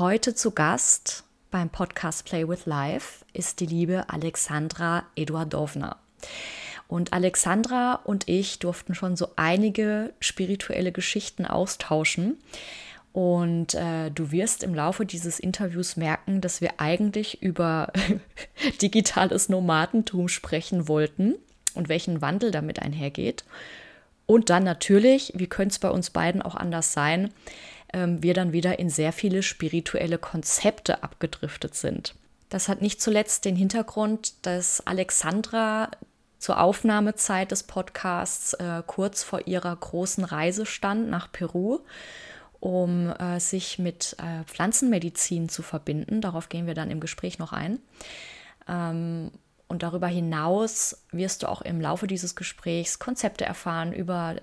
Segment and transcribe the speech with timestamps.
[0.00, 5.98] Heute zu Gast beim Podcast Play with Life ist die liebe Alexandra Eduardovna.
[6.88, 12.38] Und Alexandra und ich durften schon so einige spirituelle Geschichten austauschen.
[13.12, 17.92] Und äh, du wirst im Laufe dieses Interviews merken, dass wir eigentlich über
[18.80, 21.34] digitales Nomadentum sprechen wollten
[21.74, 23.44] und welchen Wandel damit einhergeht.
[24.24, 27.34] Und dann natürlich, wie könnte es bei uns beiden auch anders sein,
[27.92, 32.14] ähm, wir dann wieder in sehr viele spirituelle Konzepte abgedriftet sind.
[32.48, 35.90] Das hat nicht zuletzt den Hintergrund, dass Alexandra
[36.38, 41.80] zur Aufnahmezeit des Podcasts äh, kurz vor ihrer großen Reise stand nach Peru
[42.60, 46.20] um äh, sich mit äh, Pflanzenmedizin zu verbinden.
[46.20, 47.80] Darauf gehen wir dann im Gespräch noch ein.
[48.68, 49.32] Ähm,
[49.66, 54.36] und darüber hinaus wirst du auch im Laufe dieses Gesprächs Konzepte erfahren über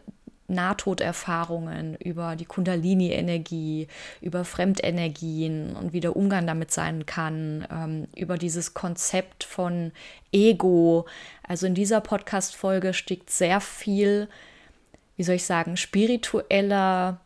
[0.47, 3.87] Nahtoderfahrungen, über die Kundalini-Energie,
[4.21, 9.91] über Fremdenergien und wie der Umgang damit sein kann, ähm, über dieses Konzept von
[10.31, 11.05] Ego.
[11.43, 14.27] Also in dieser Podcast-Folge steckt sehr viel,
[15.15, 17.19] wie soll ich sagen, spiritueller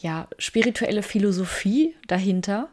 [0.00, 2.68] ja, spirituelle Philosophie dahinter.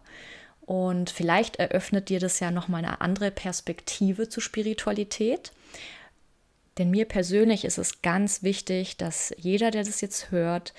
[0.61, 5.51] Und vielleicht eröffnet dir das ja nochmal eine andere Perspektive zu Spiritualität.
[6.77, 10.73] Denn mir persönlich ist es ganz wichtig, dass jeder, der das jetzt hört,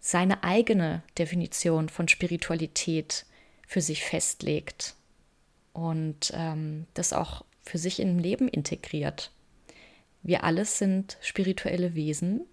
[0.00, 3.26] seine eigene Definition von Spiritualität
[3.66, 4.96] für sich festlegt
[5.72, 9.30] und ähm, das auch für sich im Leben integriert.
[10.22, 12.46] Wir alles sind spirituelle Wesen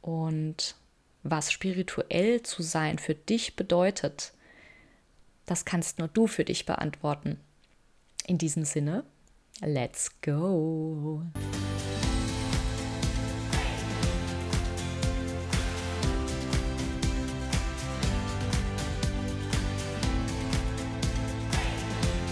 [0.00, 0.74] und
[1.22, 4.32] was spirituell zu sein für dich bedeutet,
[5.46, 7.38] das kannst nur du für dich beantworten.
[8.26, 9.04] In diesem Sinne,
[9.60, 11.22] let's go!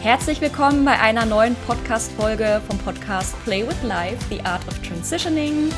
[0.02, 5.70] Herzlich willkommen bei einer neuen Podcast-Folge vom Podcast Play with Life, The Art of Transitioning.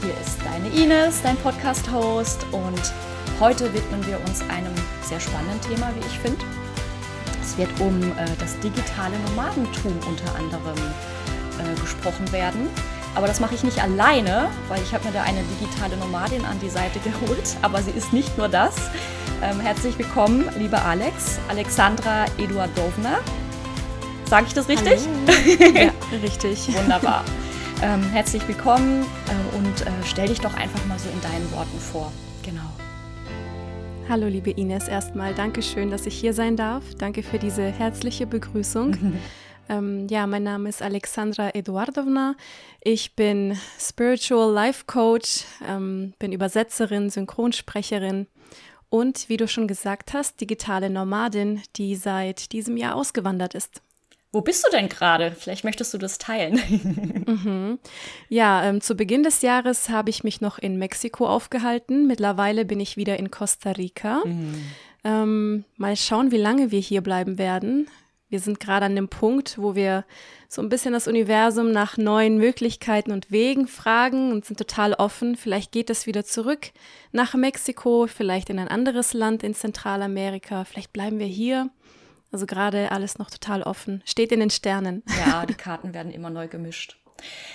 [0.00, 2.80] Hier ist deine Ines, dein Podcast-Host und
[3.40, 6.38] heute widmen wir uns einem sehr spannenden Thema, wie ich finde.
[7.42, 10.78] Es wird um äh, das digitale Nomadentum unter anderem
[11.58, 12.68] äh, gesprochen werden.
[13.16, 16.60] Aber das mache ich nicht alleine, weil ich habe mir da eine digitale Nomadin an
[16.60, 17.56] die Seite geholt.
[17.62, 18.76] Aber sie ist nicht nur das.
[19.42, 23.18] Ähm, herzlich willkommen, liebe Alex, Alexandra Eduardovna.
[24.28, 25.00] Sage ich das richtig?
[25.74, 25.90] ja,
[26.22, 26.68] richtig.
[26.76, 27.24] Wunderbar.
[27.80, 31.78] Ähm, herzlich willkommen äh, und äh, stell dich doch einfach mal so in deinen Worten
[31.78, 32.10] vor.
[32.42, 32.68] Genau.
[34.08, 36.82] Hallo liebe Ines, erstmal danke schön, dass ich hier sein darf.
[36.96, 38.96] Danke für diese herzliche Begrüßung.
[39.68, 42.34] ähm, ja, mein Name ist Alexandra Eduardovna.
[42.80, 48.26] Ich bin Spiritual Life Coach, ähm, bin Übersetzerin, Synchronsprecherin
[48.90, 53.82] und wie du schon gesagt hast, digitale Nomadin, die seit diesem Jahr ausgewandert ist.
[54.38, 55.32] Wo bist du denn gerade?
[55.32, 56.60] Vielleicht möchtest du das teilen.
[57.26, 57.80] mhm.
[58.28, 62.06] Ja, ähm, zu Beginn des Jahres habe ich mich noch in Mexiko aufgehalten.
[62.06, 64.22] Mittlerweile bin ich wieder in Costa Rica.
[64.24, 64.62] Mhm.
[65.02, 67.88] Ähm, mal schauen, wie lange wir hier bleiben werden.
[68.28, 70.04] Wir sind gerade an dem Punkt, wo wir
[70.48, 75.34] so ein bisschen das Universum nach neuen Möglichkeiten und Wegen fragen und sind total offen.
[75.34, 76.70] Vielleicht geht es wieder zurück
[77.10, 80.62] nach Mexiko, vielleicht in ein anderes Land in Zentralamerika.
[80.62, 81.70] Vielleicht bleiben wir hier.
[82.30, 84.02] Also gerade alles noch total offen.
[84.04, 85.02] Steht in den Sternen.
[85.26, 86.98] Ja, die Karten werden immer neu gemischt.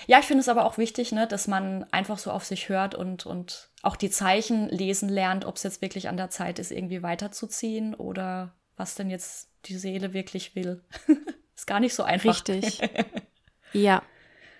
[0.07, 2.95] Ja, ich finde es aber auch wichtig, ne, dass man einfach so auf sich hört
[2.95, 6.71] und, und auch die Zeichen lesen lernt, ob es jetzt wirklich an der Zeit ist,
[6.71, 10.83] irgendwie weiterzuziehen oder was denn jetzt die Seele wirklich will.
[11.55, 12.35] ist gar nicht so einfach.
[12.35, 12.81] Richtig.
[13.73, 14.01] ja,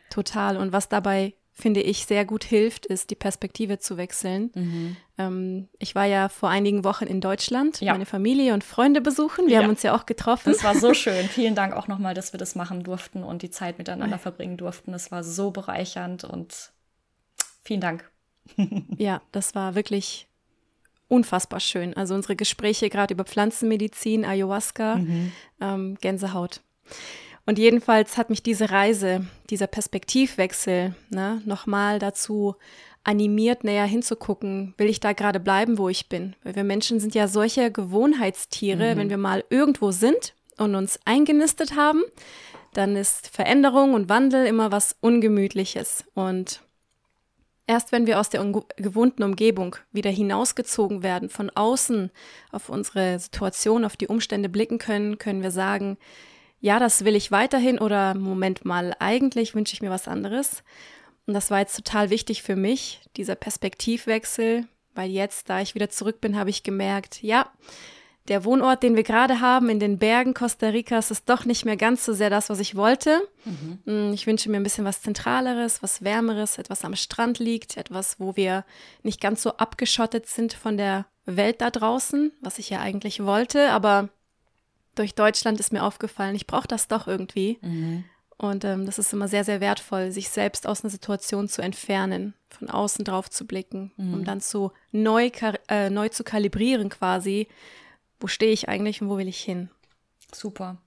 [0.09, 0.57] total.
[0.57, 4.52] Und was dabei finde ich, sehr gut hilft, ist die Perspektive zu wechseln.
[4.56, 4.97] Mhm.
[5.18, 7.94] Ähm, ich war ja vor einigen Wochen in Deutschland, ja.
[7.94, 9.46] meine Familie und Freunde besuchen.
[9.46, 9.62] Wir ja.
[9.62, 10.52] haben uns ja auch getroffen.
[10.52, 11.28] Das war so schön.
[11.28, 14.91] Vielen Dank auch nochmal, dass wir das machen durften und die Zeit miteinander verbringen durften.
[14.91, 16.72] Das war so bereichernd und
[17.62, 18.09] vielen Dank.
[18.97, 20.28] ja, das war wirklich
[21.08, 21.96] unfassbar schön.
[21.96, 25.32] Also unsere Gespräche gerade über Pflanzenmedizin, Ayahuasca, mhm.
[25.61, 26.61] ähm, Gänsehaut.
[27.45, 32.55] Und jedenfalls hat mich diese Reise, dieser Perspektivwechsel ne, nochmal dazu
[33.03, 36.35] animiert, näher hinzugucken, will ich da gerade bleiben, wo ich bin?
[36.43, 38.99] Weil wir Menschen sind ja solche Gewohnheitstiere, mhm.
[38.99, 42.03] wenn wir mal irgendwo sind und uns eingenistet haben,
[42.73, 46.05] dann ist Veränderung und Wandel immer was Ungemütliches.
[46.13, 46.61] Und
[47.67, 48.45] erst wenn wir aus der
[48.78, 52.09] gewohnten Umgebung wieder hinausgezogen werden, von außen
[52.51, 55.97] auf unsere Situation, auf die Umstände blicken können, können wir sagen,
[56.64, 60.64] ja, das will ich weiterhin oder Moment mal, eigentlich wünsche ich mir was anderes.
[61.28, 64.66] Und das war jetzt total wichtig für mich, dieser Perspektivwechsel,
[64.96, 67.52] weil jetzt, da ich wieder zurück bin, habe ich gemerkt, ja,
[68.30, 71.76] der Wohnort, den wir gerade haben in den Bergen Costa Ricas, ist doch nicht mehr
[71.76, 73.28] ganz so sehr das, was ich wollte.
[73.44, 74.14] Mhm.
[74.14, 78.38] Ich wünsche mir ein bisschen was Zentraleres, was Wärmeres, etwas am Strand liegt, etwas, wo
[78.38, 78.64] wir
[79.02, 83.72] nicht ganz so abgeschottet sind von der Welt da draußen, was ich ja eigentlich wollte.
[83.72, 84.08] Aber
[84.95, 87.57] durch Deutschland ist mir aufgefallen, ich brauche das doch irgendwie.
[87.61, 88.05] Mhm.
[88.37, 92.34] Und ähm, das ist immer sehr, sehr wertvoll, sich selbst aus einer Situation zu entfernen,
[92.49, 94.13] von außen drauf zu blicken, mhm.
[94.16, 95.29] um dann so neu,
[95.69, 97.47] äh, neu zu kalibrieren quasi,
[98.19, 99.69] wo stehe ich eigentlich und wo will ich hin.
[100.34, 100.78] Super.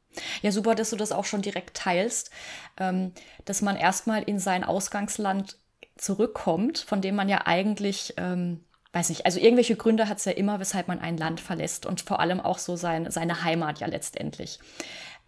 [0.43, 2.31] Ja, super, dass du das auch schon direkt teilst,
[2.79, 3.13] ähm,
[3.45, 5.59] dass man erstmal in sein Ausgangsland
[5.97, 10.33] zurückkommt, von dem man ja eigentlich, ähm, weiß nicht, also irgendwelche Gründe hat es ja
[10.33, 13.87] immer, weshalb man ein Land verlässt und vor allem auch so sein, seine Heimat ja
[13.87, 14.59] letztendlich.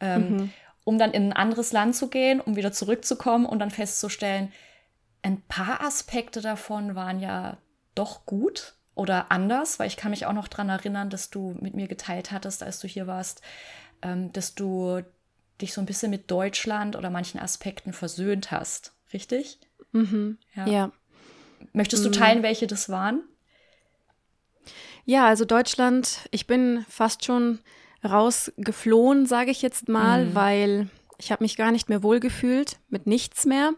[0.00, 0.50] Ähm, mhm.
[0.84, 4.52] Um dann in ein anderes Land zu gehen, um wieder zurückzukommen und dann festzustellen,
[5.22, 7.58] ein paar Aspekte davon waren ja
[7.94, 11.74] doch gut oder anders, weil ich kann mich auch noch daran erinnern, dass du mit
[11.74, 13.42] mir geteilt hattest, als du hier warst,
[14.02, 15.02] ähm, dass du
[15.60, 19.58] dich so ein bisschen mit Deutschland oder manchen Aspekten versöhnt hast, richtig?
[19.92, 20.38] Mhm.
[20.54, 20.66] Ja.
[20.66, 20.92] ja.
[21.72, 22.14] Möchtest du mhm.
[22.14, 23.22] teilen, welche das waren?
[25.08, 27.60] Ja, also Deutschland, ich bin fast schon
[28.04, 30.34] rausgeflohen, sage ich jetzt mal, mhm.
[30.34, 33.72] weil ich habe mich gar nicht mehr wohlgefühlt mit nichts mehr.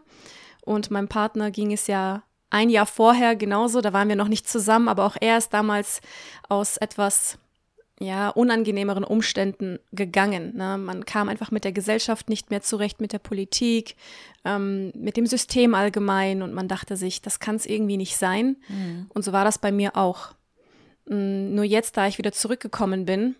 [0.65, 4.49] Und meinem Partner ging es ja ein Jahr vorher genauso, da waren wir noch nicht
[4.49, 6.01] zusammen, aber auch er ist damals
[6.49, 7.37] aus etwas
[7.97, 10.57] ja, unangenehmeren Umständen gegangen.
[10.57, 10.77] Ne?
[10.77, 13.95] Man kam einfach mit der Gesellschaft nicht mehr zurecht, mit der Politik,
[14.43, 18.57] ähm, mit dem System allgemein und man dachte sich, das kann es irgendwie nicht sein.
[18.67, 19.05] Mhm.
[19.13, 20.33] Und so war das bei mir auch.
[21.05, 23.35] Mm, nur jetzt, da ich wieder zurückgekommen bin,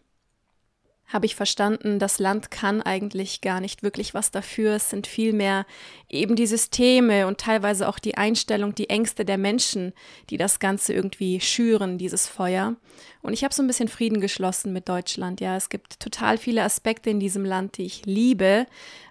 [1.11, 4.75] habe ich verstanden, das Land kann eigentlich gar nicht wirklich was dafür.
[4.75, 5.65] Es sind vielmehr
[6.09, 9.93] eben die Systeme und teilweise auch die Einstellung, die Ängste der Menschen,
[10.29, 12.75] die das Ganze irgendwie schüren, dieses Feuer.
[13.21, 15.41] Und ich habe so ein bisschen Frieden geschlossen mit Deutschland.
[15.41, 18.65] Ja, es gibt total viele Aspekte in diesem Land, die ich liebe,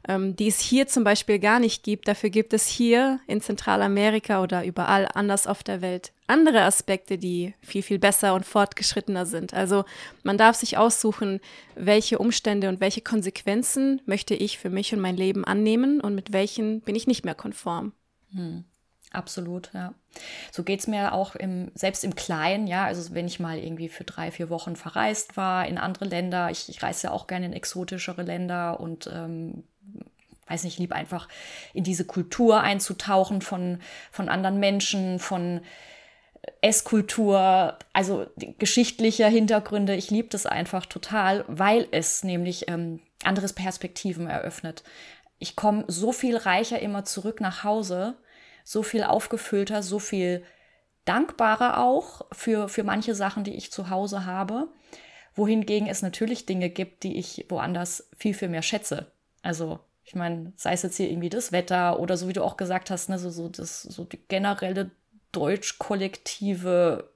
[0.09, 2.09] ähm, die es hier zum Beispiel gar nicht gibt.
[2.09, 7.55] Dafür gibt es hier in Zentralamerika oder überall anders auf der Welt andere Aspekte, die
[7.61, 9.53] viel, viel besser und fortgeschrittener sind.
[9.53, 9.85] Also
[10.23, 11.41] man darf sich aussuchen,
[11.75, 16.33] welche Umstände und welche Konsequenzen möchte ich für mich und mein Leben annehmen und mit
[16.33, 17.93] welchen bin ich nicht mehr konform.
[18.33, 18.65] Hm.
[19.13, 19.93] Absolut, ja.
[20.53, 22.85] So geht es mir auch im, selbst im Kleinen, ja.
[22.85, 26.69] Also wenn ich mal irgendwie für drei, vier Wochen verreist war in andere Länder, ich,
[26.69, 29.65] ich reise ja auch gerne in exotischere Länder und ähm,
[30.47, 31.29] weiß nicht, lieb einfach
[31.73, 33.81] in diese Kultur einzutauchen von,
[34.13, 35.61] von anderen Menschen, von
[36.61, 38.27] Esskultur, also
[38.59, 39.95] geschichtliche Hintergründe.
[39.95, 44.83] Ich liebe das einfach total, weil es nämlich ähm, andere Perspektiven eröffnet.
[45.39, 48.17] Ich komme so viel reicher immer zurück nach Hause,
[48.65, 50.45] so viel aufgefüllter, so viel
[51.05, 54.69] dankbarer auch für, für manche Sachen, die ich zu Hause habe.
[55.35, 59.13] Wohingegen es natürlich Dinge gibt, die ich woanders viel, viel mehr schätze.
[59.43, 62.57] Also, ich meine, sei es jetzt hier irgendwie das Wetter oder so wie du auch
[62.57, 64.91] gesagt hast, ne, so, so, das, so die generelle
[65.33, 67.11] deutsch-kollektive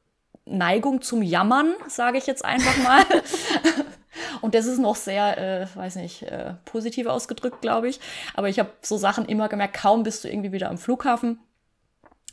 [0.46, 3.04] Neigung zum Jammern, sage ich jetzt einfach mal.
[4.40, 8.00] Und das ist noch sehr, äh, weiß nicht, äh, positiv ausgedrückt, glaube ich.
[8.34, 11.38] Aber ich habe so Sachen immer gemerkt, kaum bist du irgendwie wieder am Flughafen,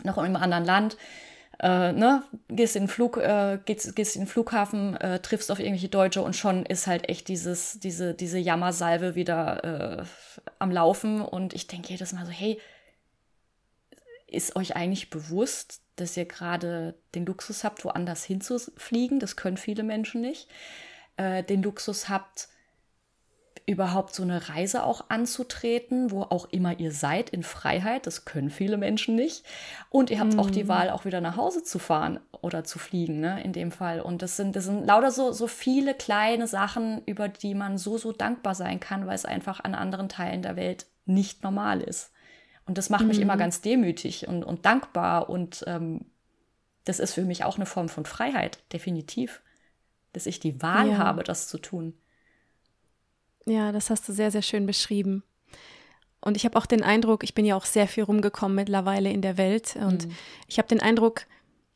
[0.03, 0.97] noch in einem anderen Land.
[1.59, 5.59] Äh, ne, gehst in den Flug, äh, gehst, gehst in den Flughafen, äh, triffst auf
[5.59, 10.03] irgendwelche Deutsche und schon ist halt echt dieses, diese, diese Jammersalve wieder äh,
[10.57, 11.21] am Laufen.
[11.21, 12.59] Und ich denke jedes Mal so, hey,
[14.31, 19.19] ist euch eigentlich bewusst, dass ihr gerade den Luxus habt, woanders hinzufliegen?
[19.19, 20.47] Das können viele Menschen nicht.
[21.17, 22.47] Äh, den Luxus habt,
[23.65, 28.07] überhaupt so eine Reise auch anzutreten, wo auch immer ihr seid, in Freiheit.
[28.07, 29.45] Das können viele Menschen nicht.
[29.89, 30.39] Und ihr habt mm.
[30.39, 30.69] auch die mhm.
[30.69, 34.01] Wahl, auch wieder nach Hause zu fahren oder zu fliegen, ne, in dem Fall.
[34.01, 37.97] Und das sind, das sind lauter so, so viele kleine Sachen, über die man so,
[37.97, 42.11] so dankbar sein kann, weil es einfach an anderen Teilen der Welt nicht normal ist.
[42.65, 43.39] Und das macht mich immer mhm.
[43.39, 45.29] ganz demütig und, und dankbar.
[45.29, 46.05] Und ähm,
[46.85, 49.41] das ist für mich auch eine Form von Freiheit, definitiv.
[50.13, 50.97] Dass ich die Wahl ja.
[50.97, 51.93] habe, das zu tun.
[53.45, 55.23] Ja, das hast du sehr, sehr schön beschrieben.
[56.19, 59.21] Und ich habe auch den Eindruck, ich bin ja auch sehr viel rumgekommen mittlerweile in
[59.21, 59.75] der Welt.
[59.75, 60.11] Und mhm.
[60.47, 61.25] ich habe den Eindruck,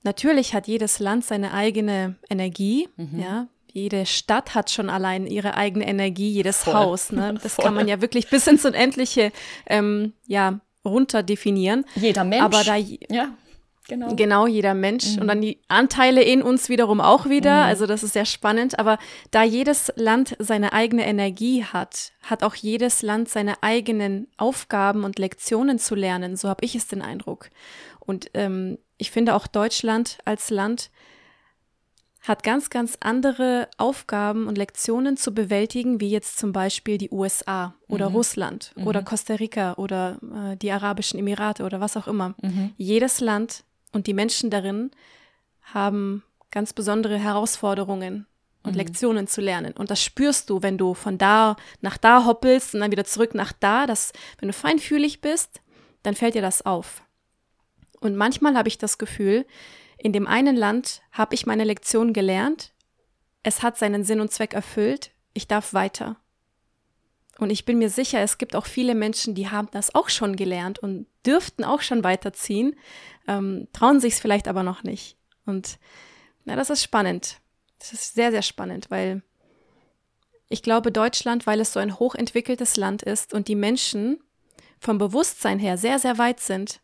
[0.03, 3.19] natürlich hat jedes Land seine eigene Energie, mhm.
[3.19, 3.47] ja.
[3.75, 6.75] Jede Stadt hat schon allein ihre eigene Energie, jedes Voll.
[6.75, 7.11] Haus.
[7.11, 7.37] Ne?
[7.43, 7.65] Das Voll.
[7.65, 9.33] kann man ja wirklich bis ins Unendliche
[9.65, 11.85] ähm, ja, runter definieren.
[11.95, 12.43] Jeder Mensch.
[12.43, 13.29] Aber da, ja.
[13.87, 14.15] Genau.
[14.15, 15.15] genau, jeder Mensch.
[15.15, 15.21] Mhm.
[15.21, 17.63] Und dann die Anteile in uns wiederum auch wieder.
[17.63, 17.69] Mhm.
[17.69, 18.79] Also das ist sehr spannend.
[18.79, 18.97] Aber
[19.31, 25.19] da jedes Land seine eigene Energie hat, hat auch jedes Land seine eigenen Aufgaben und
[25.19, 26.35] Lektionen zu lernen.
[26.35, 27.49] So habe ich es den Eindruck.
[27.99, 30.89] Und ähm, ich finde auch Deutschland als Land
[32.27, 37.75] hat ganz, ganz andere Aufgaben und Lektionen zu bewältigen, wie jetzt zum Beispiel die USA
[37.87, 38.15] oder mhm.
[38.15, 38.87] Russland mhm.
[38.87, 42.33] oder Costa Rica oder äh, die Arabischen Emirate oder was auch immer.
[42.41, 42.73] Mhm.
[42.77, 44.91] Jedes Land und die Menschen darin
[45.61, 48.25] haben ganz besondere Herausforderungen
[48.63, 48.77] und mhm.
[48.77, 49.73] Lektionen zu lernen.
[49.73, 53.35] Und das spürst du, wenn du von da nach da hoppelst und dann wieder zurück
[53.35, 55.61] nach da, dass wenn du feinfühlig bist,
[56.01, 57.03] dann fällt dir das auf.
[57.99, 59.45] Und manchmal habe ich das Gefühl,
[60.05, 62.73] in dem einen Land habe ich meine Lektion gelernt,
[63.41, 66.17] es hat seinen Sinn und Zweck erfüllt, ich darf weiter.
[67.39, 70.35] Und ich bin mir sicher, es gibt auch viele Menschen, die haben das auch schon
[70.35, 72.75] gelernt und dürften auch schon weiterziehen,
[73.27, 75.17] ähm, trauen sich es vielleicht aber noch nicht.
[75.47, 75.79] Und
[76.43, 77.39] na, das ist spannend.
[77.79, 79.23] Das ist sehr, sehr spannend, weil
[80.49, 84.19] ich glaube, Deutschland, weil es so ein hochentwickeltes Land ist und die Menschen
[84.77, 86.79] vom Bewusstsein her sehr, sehr weit sind,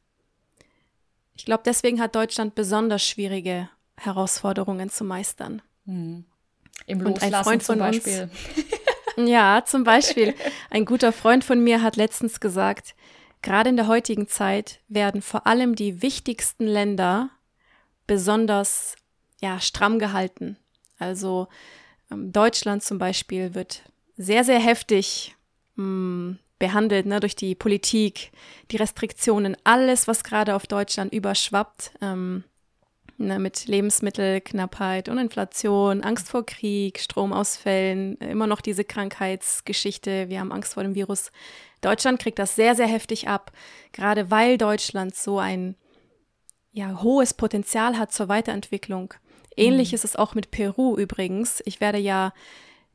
[1.36, 5.62] ich glaube, deswegen hat Deutschland besonders schwierige Herausforderungen zu meistern.
[5.86, 6.26] Hm.
[6.88, 8.30] Im Loslassen Und ein Freund von Beispiel.
[9.16, 10.36] Uns, ja, zum Beispiel.
[10.70, 12.96] Ein guter Freund von mir hat letztens gesagt,
[13.42, 17.30] gerade in der heutigen Zeit werden vor allem die wichtigsten Länder
[18.08, 18.96] besonders
[19.42, 20.58] ja, stramm gehalten.
[20.98, 21.48] Also
[22.12, 23.84] ähm, Deutschland zum Beispiel wird
[24.18, 25.36] sehr, sehr heftig
[25.76, 28.32] mh, hm, behandelt, ne, durch die Politik,
[28.70, 32.44] die Restriktionen, alles, was gerade auf Deutschland überschwappt, ähm,
[33.18, 40.52] ne, mit Lebensmittelknappheit und Inflation, Angst vor Krieg, Stromausfällen, immer noch diese Krankheitsgeschichte, wir haben
[40.52, 41.32] Angst vor dem Virus.
[41.82, 43.52] Deutschland kriegt das sehr, sehr heftig ab,
[43.92, 45.76] gerade weil Deutschland so ein
[46.72, 49.16] ja, hohes Potenzial hat zur Weiterentwicklung.
[49.58, 49.96] Ähnlich mhm.
[49.96, 51.64] ist es auch mit Peru übrigens.
[51.66, 52.34] Ich werde ja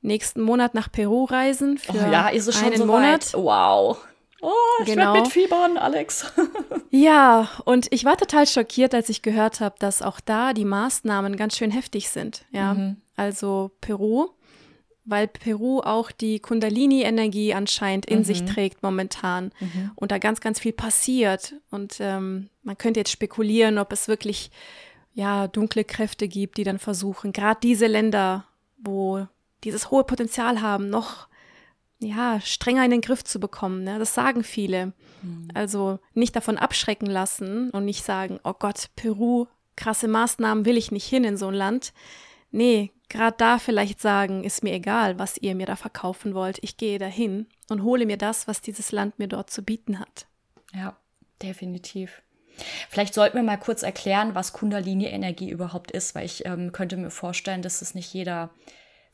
[0.07, 3.35] nächsten Monat nach Peru reisen für oh ja, ist es schon einen so Monat.
[3.35, 3.43] Weit?
[3.43, 3.99] Wow.
[4.43, 5.13] Oh, ich genau.
[5.13, 6.33] werde mitfiebern, Alex.
[6.91, 11.37] ja, und ich war total schockiert, als ich gehört habe, dass auch da die Maßnahmen
[11.37, 12.45] ganz schön heftig sind.
[12.51, 12.97] Ja, mhm.
[13.17, 14.29] also Peru,
[15.05, 18.25] weil Peru auch die Kundalini-Energie anscheinend in mhm.
[18.25, 19.93] sich trägt momentan mhm.
[19.95, 21.55] und da ganz, ganz viel passiert.
[21.71, 24.51] Und ähm, man könnte jetzt spekulieren, ob es wirklich
[25.15, 28.45] ja dunkle Kräfte gibt, die dann versuchen, gerade diese Länder,
[28.77, 29.27] wo
[29.67, 31.29] dieses hohe Potenzial haben, noch
[31.99, 33.85] ja, strenger in den Griff zu bekommen.
[33.85, 33.99] Ne?
[33.99, 34.93] Das sagen viele.
[35.23, 35.49] Mhm.
[35.55, 39.47] Also nicht davon abschrecken lassen und nicht sagen, oh Gott, Peru,
[39.77, 41.93] krasse Maßnahmen will ich nicht hin in so ein Land.
[42.51, 46.59] Nee, gerade da vielleicht sagen, ist mir egal, was ihr mir da verkaufen wollt.
[46.63, 50.27] Ich gehe dahin und hole mir das, was dieses Land mir dort zu bieten hat.
[50.75, 50.97] Ja,
[51.43, 52.23] definitiv.
[52.89, 57.11] Vielleicht sollten wir mal kurz erklären, was Kundalini-Energie überhaupt ist, weil ich ähm, könnte mir
[57.11, 58.51] vorstellen, dass es nicht jeder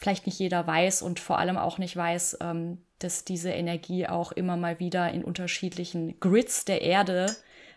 [0.02, 4.32] vielleicht nicht jeder weiß und vor allem auch nicht weiß, ähm, dass diese Energie auch
[4.32, 7.35] immer mal wieder in unterschiedlichen Grids der Erde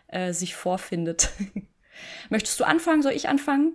[0.08, 1.30] äh, sich vorfindet.
[2.28, 3.02] Möchtest du anfangen?
[3.02, 3.74] Soll ich anfangen?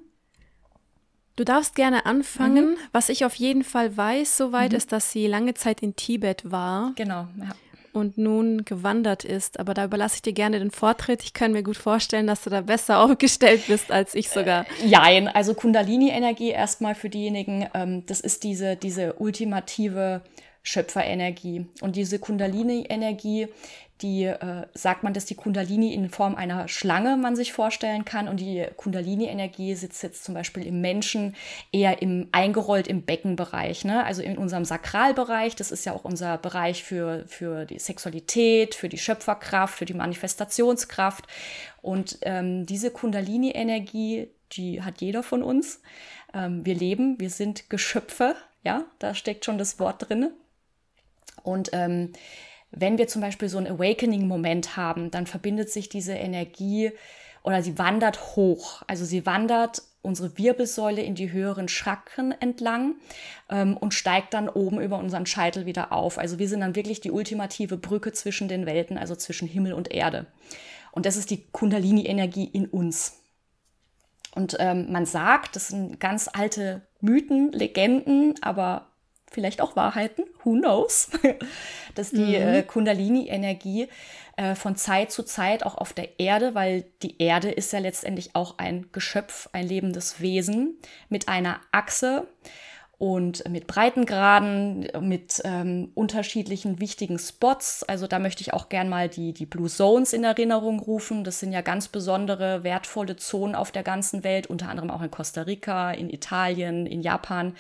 [1.38, 2.72] Du darfst gerne anfangen.
[2.72, 2.78] Mhm.
[2.92, 4.78] Was ich auf jeden Fall weiß, soweit, mhm.
[4.78, 6.92] ist, dass sie lange Zeit in Tibet war.
[6.96, 7.56] Genau, ja
[7.94, 9.60] und nun gewandert ist.
[9.60, 11.24] Aber da überlasse ich dir gerne den Vortritt.
[11.24, 14.66] Ich kann mir gut vorstellen, dass du da besser aufgestellt bist als ich sogar.
[14.84, 20.22] Äh, jein, also Kundalini-Energie erstmal für diejenigen, ähm, das ist diese, diese ultimative
[20.64, 21.66] Schöpferenergie.
[21.82, 23.48] Und diese Kundalini-Energie,
[24.02, 28.28] die äh, sagt man, dass die Kundalini in Form einer Schlange man sich vorstellen kann
[28.28, 31.36] und die Kundalini-Energie sitzt jetzt zum Beispiel im Menschen
[31.72, 34.04] eher im eingerollt im Beckenbereich, ne?
[34.04, 35.56] also in unserem Sakralbereich.
[35.56, 39.94] Das ist ja auch unser Bereich für, für die Sexualität, für die Schöpferkraft, für die
[39.94, 41.26] Manifestationskraft.
[41.82, 45.82] Und ähm, diese Kundalini-Energie, die hat jeder von uns.
[46.34, 50.32] Ähm, wir leben, wir sind Geschöpfe, ja, da steckt schon das Wort drin.
[51.44, 52.14] Und ähm,
[52.72, 56.92] wenn wir zum Beispiel so einen Awakening-Moment haben, dann verbindet sich diese Energie
[57.44, 58.84] oder sie wandert hoch.
[58.88, 62.96] Also sie wandert unsere Wirbelsäule in die höheren Chakren entlang
[63.50, 66.18] ähm, und steigt dann oben über unseren Scheitel wieder auf.
[66.18, 69.92] Also wir sind dann wirklich die ultimative Brücke zwischen den Welten, also zwischen Himmel und
[69.92, 70.28] Erde.
[70.92, 73.20] Und das ist die Kundalini-Energie in uns.
[74.34, 78.88] Und ähm, man sagt, das sind ganz alte Mythen, Legenden, aber
[79.30, 81.10] vielleicht auch Wahrheiten, who knows,
[81.96, 82.48] dass die mhm.
[82.48, 83.88] äh, Kundalini-Energie
[84.38, 88.36] äh, von Zeit zu Zeit auch auf der Erde, weil die Erde ist ja letztendlich
[88.36, 90.78] auch ein Geschöpf, ein lebendes Wesen
[91.10, 92.28] mit einer Achse
[93.02, 97.82] und mit Breitengraden, mit ähm, unterschiedlichen wichtigen Spots.
[97.82, 101.24] Also da möchte ich auch gern mal die, die Blue Zones in Erinnerung rufen.
[101.24, 105.10] Das sind ja ganz besondere, wertvolle Zonen auf der ganzen Welt, unter anderem auch in
[105.10, 107.56] Costa Rica, in Italien, in Japan,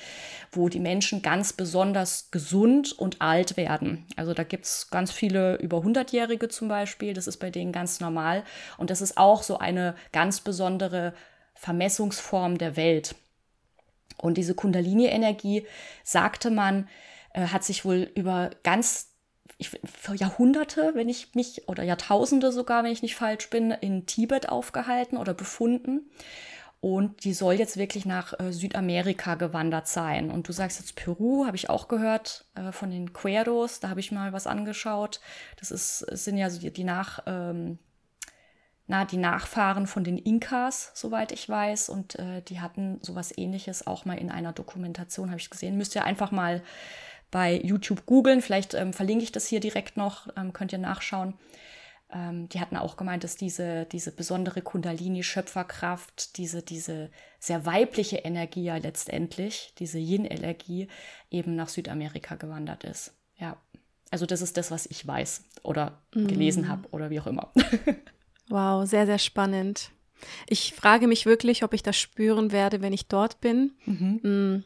[0.51, 4.05] wo die Menschen ganz besonders gesund und alt werden.
[4.17, 7.15] Also da gibt es ganz viele über 100-Jährige zum Beispiel.
[7.15, 8.43] Das ist bei denen ganz normal.
[8.77, 11.13] Und das ist auch so eine ganz besondere
[11.55, 13.15] Vermessungsform der Welt.
[14.21, 15.65] Und diese Kundalini-Energie,
[16.03, 16.87] sagte man,
[17.33, 19.09] äh, hat sich wohl über ganz
[19.57, 24.07] ich, für Jahrhunderte, wenn ich mich, oder Jahrtausende sogar, wenn ich nicht falsch bin, in
[24.07, 26.09] Tibet aufgehalten oder befunden.
[26.79, 30.31] Und die soll jetzt wirklich nach äh, Südamerika gewandert sein.
[30.31, 33.99] Und du sagst jetzt Peru, habe ich auch gehört, äh, von den Queros, da habe
[33.99, 35.21] ich mal was angeschaut.
[35.59, 37.77] Das ist, sind ja so die, die Nach, ähm,
[38.87, 41.89] na, die Nachfahren von den Inkas, soweit ich weiß.
[41.89, 45.77] Und äh, die hatten sowas ähnliches auch mal in einer Dokumentation, habe ich gesehen.
[45.77, 46.61] Müsst ihr einfach mal
[47.31, 48.41] bei YouTube googeln.
[48.41, 51.35] Vielleicht ähm, verlinke ich das hier direkt noch, ähm, könnt ihr nachschauen.
[52.13, 57.09] Ähm, die hatten auch gemeint, dass diese, diese besondere Kundalini-Schöpferkraft, diese, diese
[57.39, 60.89] sehr weibliche Energie ja letztendlich, diese Yin-Energie,
[61.29, 63.13] eben nach Südamerika gewandert ist.
[63.37, 63.57] Ja.
[64.11, 66.67] Also das ist das, was ich weiß oder gelesen mm.
[66.67, 67.53] habe oder wie auch immer.
[68.49, 69.91] wow, sehr, sehr spannend.
[70.47, 73.73] Ich frage mich wirklich, ob ich das spüren werde, wenn ich dort bin.
[73.85, 74.19] Mhm.
[74.23, 74.63] Mm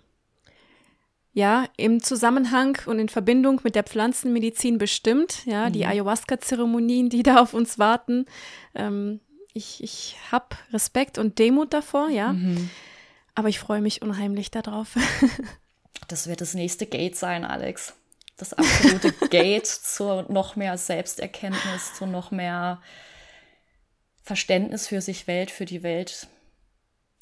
[1.35, 5.73] ja, im Zusammenhang und in Verbindung mit der Pflanzenmedizin bestimmt, ja, mhm.
[5.73, 8.25] die Ayahuasca-Zeremonien, die da auf uns warten.
[8.73, 9.19] Ähm,
[9.53, 12.69] ich ich habe Respekt und Demut davor, ja, mhm.
[13.35, 14.95] aber ich freue mich unheimlich darauf.
[16.07, 17.93] das wird das nächste Gate sein, Alex.
[18.37, 22.81] Das absolute Gate zur noch mehr Selbsterkenntnis, zu noch mehr
[24.25, 26.27] Verständnis für sich Welt, für die Welt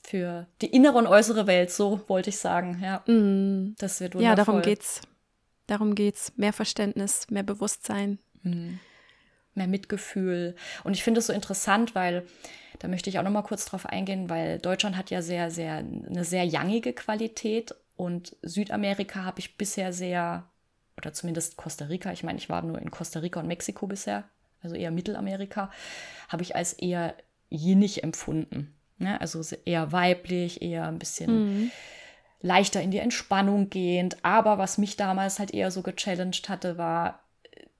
[0.06, 2.80] für die innere und äußere Welt, so wollte ich sagen.
[2.84, 3.76] Ja, mm.
[3.78, 4.30] das wird wundervoll.
[4.30, 5.02] Ja, darum geht's.
[5.68, 6.34] Darum geht's.
[6.36, 8.20] Mehr Verständnis, mehr Bewusstsein.
[8.44, 8.76] Mm.
[9.56, 10.56] Mehr Mitgefühl.
[10.84, 12.26] Und ich finde es so interessant, weil
[12.80, 15.76] da möchte ich auch noch mal kurz drauf eingehen, weil Deutschland hat ja sehr, sehr
[15.76, 20.50] eine sehr youngige Qualität und Südamerika habe ich bisher sehr
[20.98, 22.12] oder zumindest Costa Rica.
[22.12, 24.26] Ich meine, ich war nur in Costa Rica und Mexiko bisher,
[24.64, 25.72] also eher Mittelamerika,
[26.30, 27.16] habe ich als eher
[27.50, 28.74] jinnig empfunden.
[28.98, 29.20] Ne?
[29.22, 31.72] Also eher weiblich, eher ein bisschen mhm.
[32.42, 34.18] leichter in die Entspannung gehend.
[34.24, 37.20] Aber was mich damals halt eher so gechallenged hatte, war,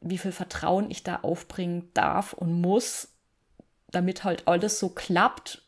[0.02, 3.10] wie viel Vertrauen ich da aufbringen darf und muss,
[3.92, 5.62] damit halt alles so klappt,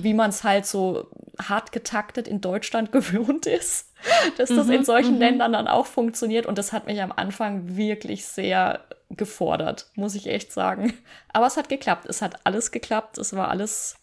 [0.00, 3.92] wie man es halt so hart getaktet in Deutschland gewöhnt ist,
[4.38, 5.20] dass das mhm, in solchen mhm.
[5.20, 6.46] Ländern dann auch funktioniert.
[6.46, 8.84] Und das hat mich am Anfang wirklich sehr
[9.16, 10.94] gefordert, muss ich echt sagen.
[11.32, 12.06] Aber es hat geklappt.
[12.08, 13.18] Es hat alles geklappt.
[13.18, 13.96] Es war alles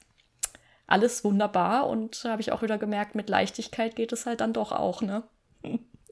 [0.89, 4.71] alles wunderbar und habe ich auch wieder gemerkt, mit Leichtigkeit geht es halt dann doch
[4.71, 5.23] auch, ne?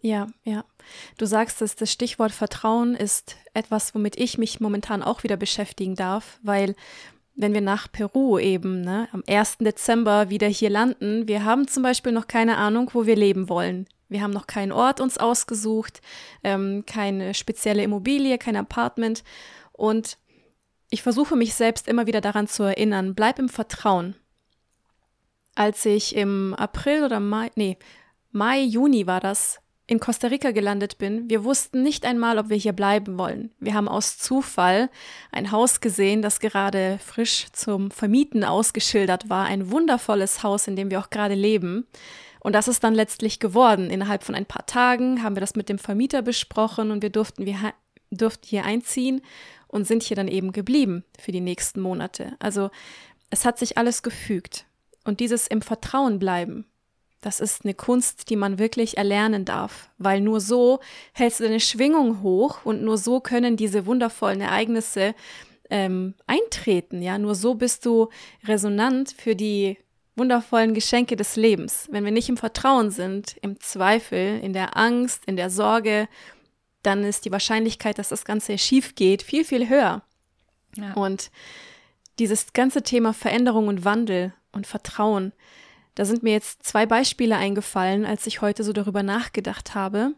[0.02, 0.64] Ja, ja.
[1.18, 5.96] Du sagst es, das Stichwort Vertrauen ist etwas, womit ich mich momentan auch wieder beschäftigen
[5.96, 6.76] darf, weil
[7.36, 9.58] wenn wir nach Peru eben ne, am 1.
[9.60, 13.88] Dezember wieder hier landen, wir haben zum Beispiel noch keine Ahnung, wo wir leben wollen.
[14.10, 16.02] Wir haben noch keinen Ort uns ausgesucht,
[16.44, 19.24] ähm, keine spezielle Immobilie, kein Apartment.
[19.74, 20.18] Und
[20.90, 24.16] ich versuche mich selbst immer wieder daran zu erinnern, bleib im Vertrauen
[25.58, 27.78] als ich im April oder Mai, nee,
[28.32, 32.58] Mai, Juni war das, in Costa Rica gelandet bin, wir wussten nicht einmal, ob wir
[32.58, 33.52] hier bleiben wollen.
[33.60, 34.90] Wir haben aus Zufall
[35.32, 39.46] ein Haus gesehen, das gerade frisch zum Vermieten ausgeschildert war.
[39.46, 41.88] Ein wundervolles Haus, in dem wir auch gerade leben.
[42.48, 43.90] Und das ist dann letztlich geworden.
[43.90, 47.46] Innerhalb von ein paar Tagen haben wir das mit dem Vermieter besprochen und wir durften,
[47.46, 47.74] wir
[48.10, 49.22] durften hier einziehen
[49.68, 52.38] und sind hier dann eben geblieben für die nächsten Monate.
[52.40, 52.70] Also
[53.30, 54.66] es hat sich alles gefügt.
[55.04, 56.64] Und dieses im Vertrauen bleiben,
[57.20, 60.80] das ist eine Kunst, die man wirklich erlernen darf, weil nur so
[61.12, 65.16] hältst du deine Schwingung hoch und nur so können diese wundervollen Ereignisse
[65.70, 67.02] ähm, eintreten.
[67.02, 68.08] Ja, nur so bist du
[68.46, 69.76] resonant für die
[70.18, 71.88] wundervollen Geschenke des Lebens.
[71.92, 76.08] Wenn wir nicht im Vertrauen sind, im Zweifel, in der Angst, in der Sorge,
[76.84, 80.02] dann ist die Wahrscheinlichkeit, dass das Ganze schief geht, viel, viel höher.
[80.76, 80.94] Ja.
[80.94, 81.32] Und
[82.20, 85.34] dieses ganze Thema Veränderung und Wandel und Vertrauen.
[85.96, 90.14] Da sind mir jetzt zwei Beispiele eingefallen, als ich heute so darüber nachgedacht habe.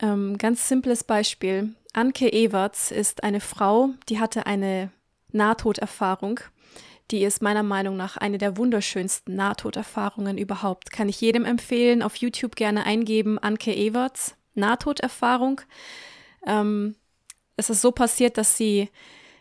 [0.00, 1.74] Ähm, ganz simples Beispiel.
[1.92, 4.90] Anke Everts ist eine Frau, die hatte eine
[5.32, 6.40] Nahtoderfahrung.
[7.12, 10.90] Die ist meiner Meinung nach eine der wunderschönsten Nahtoderfahrungen überhaupt.
[10.90, 15.60] Kann ich jedem empfehlen, auf YouTube gerne eingeben, Anke Everts, Nahtoderfahrung.
[16.46, 16.96] Ähm,
[17.56, 18.88] es ist so passiert, dass sie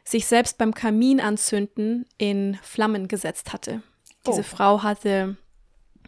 [0.04, 3.82] sich selbst beim Kamin anzünden in Flammen gesetzt hatte.
[4.28, 4.44] Diese oh.
[4.44, 5.38] Frau hatte,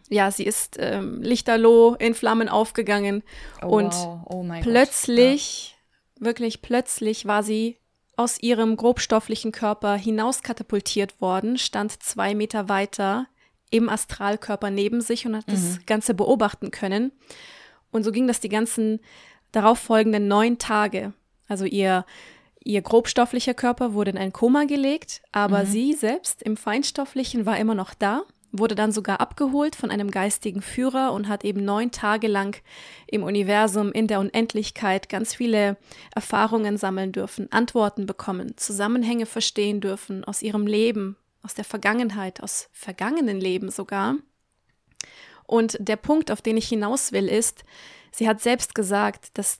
[0.10, 3.24] ja, sie ist ähm, lichterloh in Flammen aufgegangen
[3.62, 4.20] oh, und wow.
[4.26, 5.78] oh plötzlich,
[6.20, 6.26] ja.
[6.26, 7.78] wirklich plötzlich war sie
[8.16, 13.28] aus ihrem grobstofflichen Körper hinauskatapultiert worden, stand zwei Meter weiter
[13.70, 15.52] im Astralkörper neben sich und hat mhm.
[15.54, 17.12] das Ganze beobachten können.
[17.92, 19.00] Und so ging das die ganzen
[19.52, 21.14] darauffolgenden neun Tage.
[21.48, 22.06] Also ihr
[22.66, 25.68] Ihr grobstofflicher Körper wurde in ein Koma gelegt, aber mhm.
[25.68, 30.62] sie selbst im Feinstofflichen war immer noch da wurde dann sogar abgeholt von einem geistigen
[30.62, 32.62] Führer und hat eben neun Tage lang
[33.08, 35.76] im Universum, in der Unendlichkeit ganz viele
[36.16, 42.70] Erfahrungen sammeln dürfen, Antworten bekommen, Zusammenhänge verstehen dürfen aus ihrem Leben, aus der Vergangenheit, aus
[42.72, 44.16] vergangenen Leben sogar.
[45.46, 47.66] Und der Punkt, auf den ich hinaus will, ist,
[48.12, 49.60] sie hat selbst gesagt, dass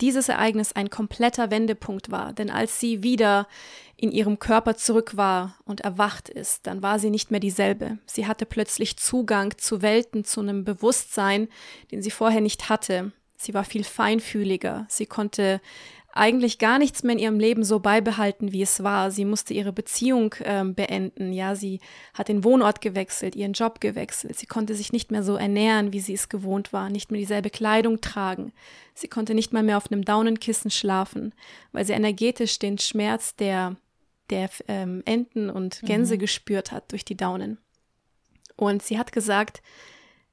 [0.00, 3.48] dieses Ereignis ein kompletter Wendepunkt war, denn als sie wieder
[3.96, 7.98] in ihrem Körper zurück war und erwacht ist, dann war sie nicht mehr dieselbe.
[8.06, 11.48] Sie hatte plötzlich Zugang zu Welten, zu einem Bewusstsein,
[11.90, 13.12] den sie vorher nicht hatte.
[13.36, 14.86] Sie war viel feinfühliger.
[14.88, 15.60] Sie konnte
[16.18, 19.10] eigentlich gar nichts mehr in ihrem Leben so beibehalten, wie es war.
[19.10, 21.32] Sie musste ihre Beziehung äh, beenden.
[21.32, 21.80] Ja, sie
[22.14, 24.38] hat den Wohnort gewechselt, ihren Job gewechselt.
[24.38, 27.50] Sie konnte sich nicht mehr so ernähren, wie sie es gewohnt war, nicht mehr dieselbe
[27.50, 28.52] Kleidung tragen.
[28.94, 31.34] Sie konnte nicht mal mehr auf einem Daunenkissen schlafen,
[31.72, 33.76] weil sie energetisch den Schmerz der
[34.30, 36.18] der ähm, Enten und Gänse mhm.
[36.18, 37.58] gespürt hat durch die Daunen.
[38.56, 39.62] Und sie hat gesagt,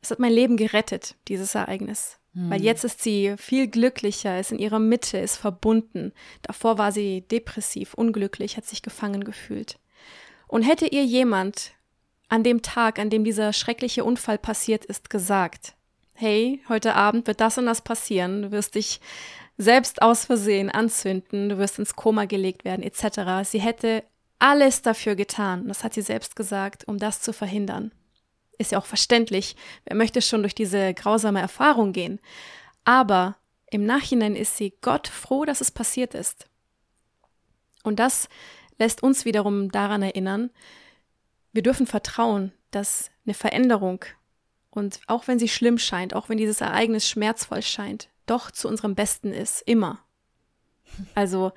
[0.01, 2.19] es hat mein Leben gerettet, dieses Ereignis.
[2.37, 6.11] Weil jetzt ist sie viel glücklicher, ist in ihrer Mitte, ist verbunden.
[6.41, 9.79] Davor war sie depressiv, unglücklich, hat sich gefangen gefühlt.
[10.47, 11.71] Und hätte ihr jemand
[12.27, 15.75] an dem Tag, an dem dieser schreckliche Unfall passiert ist, gesagt,
[16.13, 18.99] hey, heute Abend wird das und das passieren, du wirst dich
[19.57, 23.49] selbst aus Versehen anzünden, du wirst ins Koma gelegt werden, etc.
[23.49, 24.03] Sie hätte
[24.39, 27.91] alles dafür getan, das hat sie selbst gesagt, um das zu verhindern.
[28.57, 32.19] Ist ja auch verständlich, wer möchte schon durch diese grausame Erfahrung gehen.
[32.83, 33.37] Aber
[33.69, 36.47] im Nachhinein ist sie Gott froh, dass es passiert ist.
[37.83, 38.29] Und das
[38.77, 40.51] lässt uns wiederum daran erinnern,
[41.51, 44.03] wir dürfen vertrauen, dass eine Veränderung
[44.69, 48.93] und auch wenn sie schlimm scheint, auch wenn dieses Ereignis schmerzvoll scheint, doch zu unserem
[48.93, 49.99] Besten ist, immer.
[51.15, 51.53] Also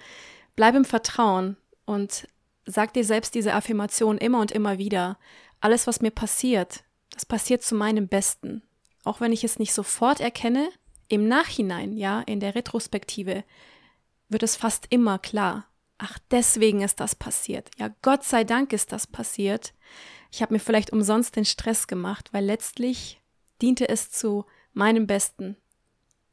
[0.54, 2.28] bleib im Vertrauen und
[2.64, 5.18] sag dir selbst diese Affirmation immer und immer wieder.
[5.60, 6.84] Alles, was mir passiert,
[7.18, 8.62] das passiert zu meinem Besten.
[9.02, 10.68] Auch wenn ich es nicht sofort erkenne,
[11.08, 13.42] im Nachhinein, ja, in der Retrospektive,
[14.28, 15.66] wird es fast immer klar.
[15.98, 17.72] Ach, deswegen ist das passiert.
[17.76, 19.74] Ja, Gott sei Dank ist das passiert.
[20.30, 23.20] Ich habe mir vielleicht umsonst den Stress gemacht, weil letztlich
[23.60, 25.56] diente es zu meinem Besten,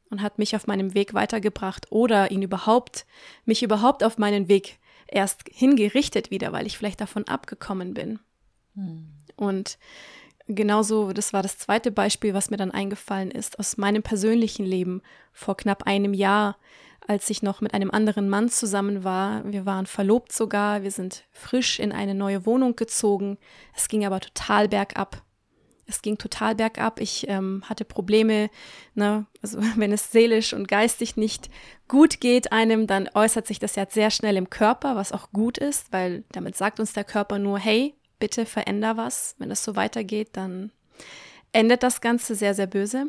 [0.08, 3.06] und hat mich auf meinem Weg weitergebracht oder ihn überhaupt,
[3.44, 8.20] mich überhaupt auf meinen Weg erst hingerichtet wieder, weil ich vielleicht davon abgekommen bin.
[8.76, 9.08] Hm.
[9.34, 9.78] Und
[10.46, 15.02] genauso, das war das zweite Beispiel, was mir dann eingefallen ist, aus meinem persönlichen Leben
[15.32, 16.56] vor knapp einem Jahr,
[17.06, 19.42] als ich noch mit einem anderen Mann zusammen war.
[19.44, 23.38] Wir waren verlobt sogar, wir sind frisch in eine neue Wohnung gezogen.
[23.76, 25.22] Es ging aber total bergab
[25.86, 27.00] es ging total bergab.
[27.00, 28.50] Ich ähm, hatte Probleme,
[28.94, 29.26] ne?
[29.42, 31.48] also wenn es seelisch und geistig nicht
[31.88, 35.58] gut geht einem, dann äußert sich das ja sehr schnell im Körper, was auch gut
[35.58, 39.34] ist, weil damit sagt uns der Körper nur, hey, bitte veränder was.
[39.38, 40.72] Wenn es so weitergeht, dann
[41.52, 43.06] endet das Ganze sehr, sehr böse.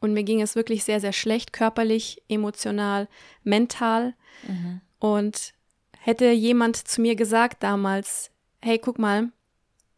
[0.00, 3.08] Und mir ging es wirklich sehr, sehr schlecht, körperlich, emotional,
[3.42, 4.14] mental.
[4.46, 4.80] Mhm.
[4.98, 5.54] Und
[5.98, 8.30] hätte jemand zu mir gesagt damals,
[8.62, 9.30] hey, guck mal,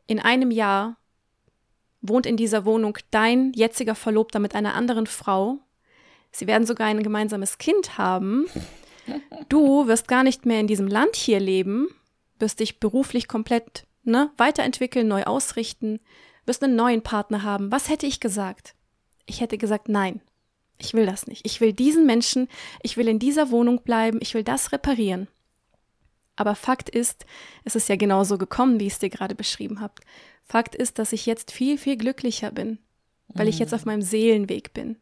[0.06, 0.96] in einem Jahr
[2.00, 5.58] wohnt in dieser Wohnung dein jetziger Verlobter mit einer anderen Frau.
[6.30, 8.46] Sie werden sogar ein gemeinsames Kind haben.
[9.48, 11.88] Du wirst gar nicht mehr in diesem Land hier leben,
[12.38, 16.00] wirst dich beruflich komplett ne, weiterentwickeln, neu ausrichten,
[16.46, 17.70] wirst einen neuen Partner haben.
[17.70, 18.74] Was hätte ich gesagt?
[19.26, 20.20] Ich hätte gesagt, nein,
[20.78, 21.44] ich will das nicht.
[21.44, 22.48] Ich will diesen Menschen,
[22.82, 25.28] ich will in dieser Wohnung bleiben, ich will das reparieren.
[26.36, 27.26] Aber Fakt ist,
[27.64, 29.94] es ist ja genauso gekommen, wie ich es dir gerade beschrieben habe.
[30.44, 32.78] Fakt ist, dass ich jetzt viel, viel glücklicher bin,
[33.28, 33.50] weil mhm.
[33.50, 33.92] ich jetzt auf mhm.
[33.92, 34.96] meinem Seelenweg bin.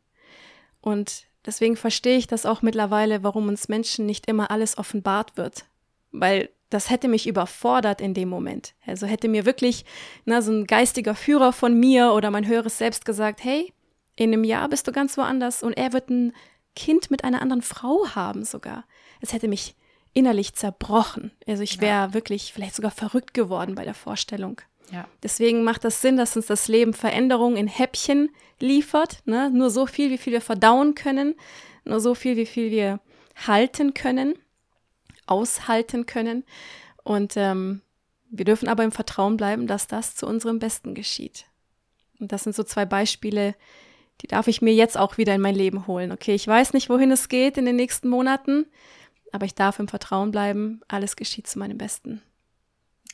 [0.80, 5.66] Und deswegen verstehe ich das auch mittlerweile, warum uns Menschen nicht immer alles offenbart wird.
[6.10, 8.74] Weil das hätte mich überfordert in dem Moment.
[8.86, 9.84] Also hätte mir wirklich
[10.24, 13.72] na, so ein geistiger Führer von mir oder mein höheres Selbst gesagt, hey,
[14.16, 16.32] in einem Jahr bist du ganz woanders und er wird ein
[16.74, 18.84] Kind mit einer anderen Frau haben sogar.
[19.20, 19.76] Es hätte mich
[20.12, 21.30] innerlich zerbrochen.
[21.46, 22.14] Also ich wäre ja.
[22.14, 24.60] wirklich vielleicht sogar verrückt geworden bei der Vorstellung.
[24.92, 25.06] Ja.
[25.22, 29.18] Deswegen macht das Sinn, dass uns das Leben Veränderungen in Häppchen liefert.
[29.24, 29.50] Ne?
[29.50, 31.34] Nur so viel, wie viel wir verdauen können,
[31.84, 33.00] nur so viel, wie viel wir
[33.46, 34.34] halten können,
[35.26, 36.44] aushalten können.
[37.02, 37.82] Und ähm,
[38.30, 41.46] wir dürfen aber im Vertrauen bleiben, dass das zu unserem Besten geschieht.
[42.18, 43.54] Und das sind so zwei Beispiele,
[44.22, 46.10] die darf ich mir jetzt auch wieder in mein Leben holen.
[46.10, 48.66] Okay, ich weiß nicht, wohin es geht in den nächsten Monaten,
[49.32, 52.22] aber ich darf im Vertrauen bleiben, alles geschieht zu meinem Besten.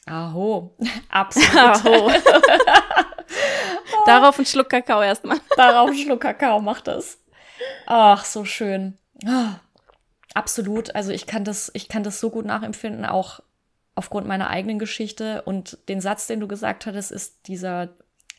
[0.06, 0.76] Aho,
[1.08, 1.56] absolut.
[1.56, 2.10] Aho.
[4.06, 5.38] Darauf ein Schluck Kakao erstmal.
[5.56, 7.18] Darauf ein Schluck Kakao macht das.
[7.86, 8.98] Ach, so schön.
[10.34, 10.94] Absolut.
[10.94, 13.04] Also ich kann das, ich kann das so gut nachempfinden.
[13.04, 13.40] Auch
[13.94, 17.90] aufgrund meiner eigenen Geschichte und den Satz, den du gesagt hattest, ist dieser,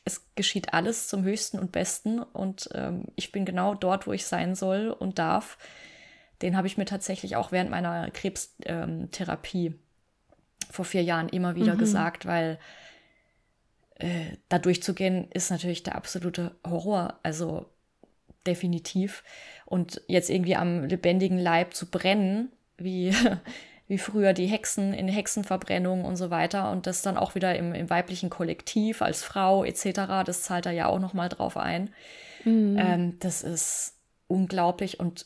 [0.05, 4.25] es geschieht alles zum Höchsten und Besten und ähm, ich bin genau dort, wo ich
[4.25, 5.57] sein soll und darf.
[6.41, 9.79] Den habe ich mir tatsächlich auch während meiner Krebstherapie ähm,
[10.71, 11.79] vor vier Jahren immer wieder mhm.
[11.79, 12.59] gesagt, weil
[13.99, 17.19] äh, da durchzugehen ist natürlich der absolute Horror.
[17.21, 17.69] Also
[18.45, 19.23] definitiv.
[19.73, 23.11] Und jetzt irgendwie am lebendigen Leib zu brennen, wie,
[23.87, 26.69] wie früher die Hexen in Hexenverbrennungen und so weiter.
[26.69, 30.23] Und das dann auch wieder im, im weiblichen Kollektiv als Frau etc.
[30.27, 31.89] Das zahlt da ja auch noch mal drauf ein.
[32.45, 32.77] Mhm.
[32.77, 33.95] Ähm, das ist
[34.27, 34.99] unglaublich.
[34.99, 35.25] Und,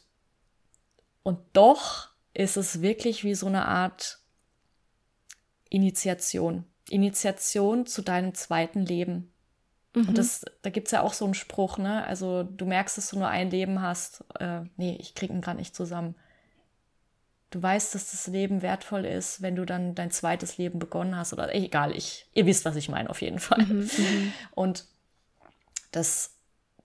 [1.23, 4.19] und doch ist es wirklich wie so eine Art
[5.69, 6.63] Initiation.
[6.89, 9.29] Initiation zu deinem zweiten Leben.
[9.97, 10.10] Mhm.
[10.10, 12.05] Und das, da gibt es ja auch so einen Spruch, ne?
[12.05, 14.23] Also du merkst, dass du nur ein Leben hast.
[14.39, 16.15] Äh, nee, ich krieg ihn gerade nicht zusammen.
[17.49, 21.33] Du weißt, dass das Leben wertvoll ist, wenn du dann dein zweites Leben begonnen hast.
[21.33, 23.63] Oder egal, ich, ihr wisst, was ich meine, auf jeden Fall.
[23.63, 24.33] Mhm, mhm.
[24.51, 24.86] Und
[25.91, 26.36] das,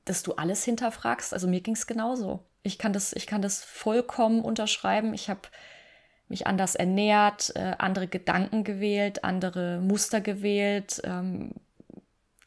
[0.04, 2.44] dass du alles hinterfragst, also mir ging es genauso.
[2.62, 5.14] Ich kann das, ich kann das vollkommen unterschreiben.
[5.14, 5.42] Ich habe
[6.28, 11.54] mich anders ernährt, äh, andere Gedanken gewählt, andere Muster gewählt, ähm,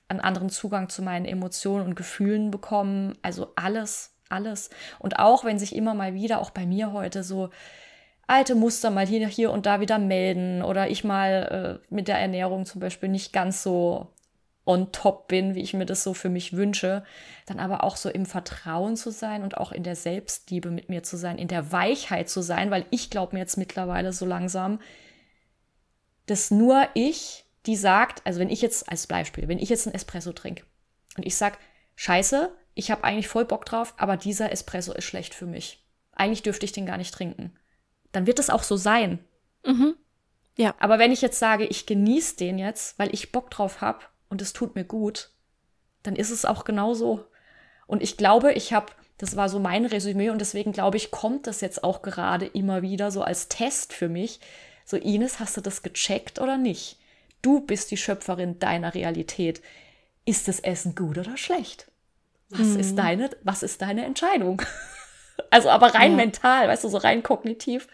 [0.07, 3.17] einen anderen Zugang zu meinen Emotionen und Gefühlen bekommen.
[3.21, 4.69] Also alles, alles.
[4.99, 7.49] Und auch wenn sich immer mal wieder, auch bei mir heute, so
[8.27, 12.19] alte Muster mal hier, hier und da wieder melden oder ich mal äh, mit der
[12.19, 14.07] Ernährung zum Beispiel nicht ganz so
[14.65, 17.03] on top bin, wie ich mir das so für mich wünsche,
[17.45, 21.03] dann aber auch so im Vertrauen zu sein und auch in der Selbstliebe mit mir
[21.03, 24.79] zu sein, in der Weichheit zu sein, weil ich glaube mir jetzt mittlerweile so langsam,
[26.25, 29.95] dass nur ich die sagt, also wenn ich jetzt als Beispiel, wenn ich jetzt einen
[29.95, 30.63] Espresso trinke
[31.17, 31.57] und ich sage,
[31.95, 35.85] scheiße, ich habe eigentlich voll Bock drauf, aber dieser Espresso ist schlecht für mich.
[36.11, 37.57] Eigentlich dürfte ich den gar nicht trinken.
[38.11, 39.19] Dann wird es auch so sein.
[39.65, 39.95] Mhm.
[40.57, 40.75] Ja.
[40.79, 43.99] Aber wenn ich jetzt sage, ich genieße den jetzt, weil ich Bock drauf habe
[44.29, 45.31] und es tut mir gut,
[46.03, 47.25] dann ist es auch genauso.
[47.87, 51.47] Und ich glaube, ich habe, das war so mein Resümee und deswegen glaube ich, kommt
[51.47, 54.39] das jetzt auch gerade immer wieder so als Test für mich.
[54.85, 56.99] So, Ines, hast du das gecheckt oder nicht?
[57.41, 59.61] Du bist die Schöpferin deiner Realität.
[60.25, 61.87] Ist das Essen gut oder schlecht?
[62.49, 62.79] Was mhm.
[62.79, 64.61] ist deine, was ist deine Entscheidung?
[65.49, 66.17] also aber rein ja.
[66.17, 67.87] mental, weißt du, so rein kognitiv.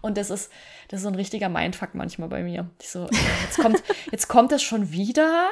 [0.00, 0.50] Und das ist,
[0.88, 2.70] das ist so ein richtiger Mindfuck manchmal bei mir.
[2.80, 3.08] Ich so,
[3.42, 5.50] jetzt kommt, jetzt kommt es schon wieder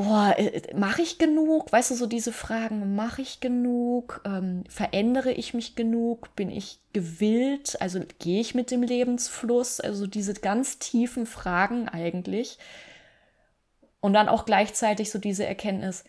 [0.00, 1.72] boah, äh, mache ich genug?
[1.72, 4.22] Weißt du, so diese Fragen, mache ich genug?
[4.24, 6.34] Ähm, verändere ich mich genug?
[6.36, 7.76] Bin ich gewillt?
[7.80, 9.80] Also gehe ich mit dem Lebensfluss?
[9.80, 12.58] Also diese ganz tiefen Fragen eigentlich.
[14.00, 16.04] Und dann auch gleichzeitig so diese Erkenntnis,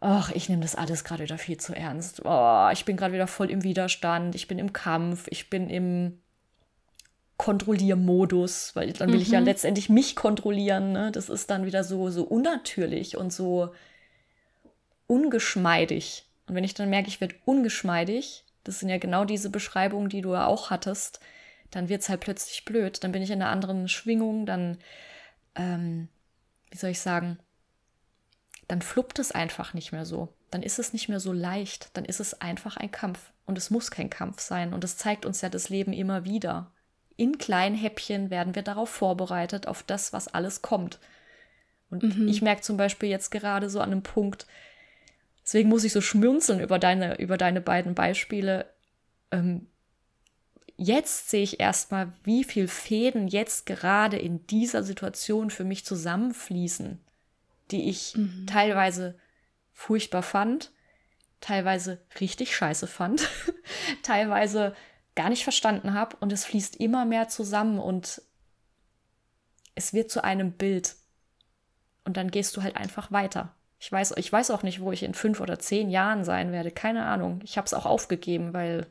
[0.00, 2.22] ach, ich nehme das alles gerade wieder viel zu ernst.
[2.24, 6.22] Oh, ich bin gerade wieder voll im Widerstand, ich bin im Kampf, ich bin im
[7.38, 9.22] Kontrolliermodus, weil dann will mhm.
[9.22, 9.46] ich ja mhm.
[9.46, 10.92] letztendlich mich kontrollieren.
[10.92, 11.12] Ne?
[11.12, 13.72] Das ist dann wieder so, so unnatürlich und so
[15.06, 16.26] ungeschmeidig.
[16.46, 20.20] Und wenn ich dann merke, ich werde ungeschmeidig, das sind ja genau diese Beschreibungen, die
[20.20, 21.20] du ja auch hattest,
[21.70, 23.02] dann wird es halt plötzlich blöd.
[23.04, 24.78] Dann bin ich in einer anderen Schwingung, dann,
[25.54, 26.08] ähm,
[26.70, 27.38] wie soll ich sagen,
[28.66, 30.28] dann fluppt es einfach nicht mehr so.
[30.50, 31.96] Dann ist es nicht mehr so leicht.
[31.96, 33.32] Dann ist es einfach ein Kampf.
[33.46, 34.74] Und es muss kein Kampf sein.
[34.74, 36.72] Und das zeigt uns ja das Leben immer wieder
[37.18, 41.00] in kleinen Häppchen werden wir darauf vorbereitet, auf das, was alles kommt.
[41.90, 42.28] Und mhm.
[42.28, 44.46] ich merke zum Beispiel jetzt gerade so an einem Punkt,
[45.42, 48.72] deswegen muss ich so schmunzeln über deine, über deine beiden Beispiele.
[49.32, 49.66] Ähm,
[50.76, 57.00] jetzt sehe ich erstmal, wie viel Fäden jetzt gerade in dieser Situation für mich zusammenfließen,
[57.72, 58.46] die ich mhm.
[58.46, 59.18] teilweise
[59.72, 60.70] furchtbar fand,
[61.40, 63.28] teilweise richtig scheiße fand,
[64.04, 64.76] teilweise
[65.18, 68.22] gar nicht verstanden habe und es fließt immer mehr zusammen und
[69.74, 70.94] es wird zu einem Bild.
[72.04, 73.52] Und dann gehst du halt einfach weiter.
[73.80, 76.70] Ich weiß, ich weiß auch nicht, wo ich in fünf oder zehn Jahren sein werde.
[76.70, 77.40] Keine Ahnung.
[77.42, 78.86] Ich habe es auch aufgegeben, weil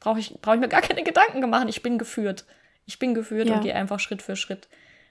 [0.00, 1.68] brauche ich, brauch ich mir gar keine Gedanken machen.
[1.68, 2.46] Ich bin geführt.
[2.86, 3.56] Ich bin geführt ja.
[3.56, 4.68] und gehe einfach Schritt für Schritt.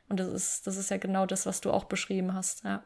[0.10, 2.64] Und das ist, das ist ja genau das, was du auch beschrieben hast.
[2.64, 2.84] Ja.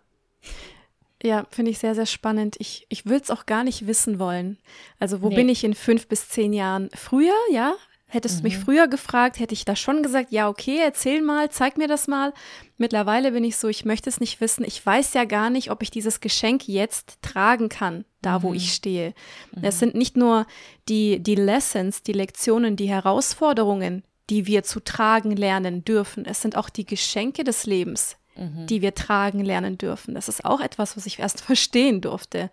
[1.24, 2.56] Ja, finde ich sehr, sehr spannend.
[2.60, 4.58] Ich, ich würde es auch gar nicht wissen wollen.
[5.00, 5.36] Also, wo nee.
[5.36, 6.90] bin ich in fünf bis zehn Jahren?
[6.94, 7.76] Früher, ja?
[8.10, 8.40] Hättest mhm.
[8.40, 8.62] du mich mhm.
[8.62, 12.34] früher gefragt, hätte ich da schon gesagt, ja, okay, erzähl mal, zeig mir das mal.
[12.78, 14.64] Mittlerweile bin ich so, ich möchte es nicht wissen.
[14.64, 18.56] Ich weiß ja gar nicht, ob ich dieses Geschenk jetzt tragen kann, da wo mhm.
[18.56, 19.14] ich stehe.
[19.54, 19.64] Mhm.
[19.64, 20.48] Es sind nicht nur
[20.88, 26.26] die, die Lessons, die Lektionen, die Herausforderungen, die wir zu tragen lernen dürfen.
[26.26, 28.68] Es sind auch die Geschenke des Lebens, mhm.
[28.68, 30.14] die wir tragen lernen dürfen.
[30.14, 32.50] Das ist auch etwas, was ich erst verstehen durfte,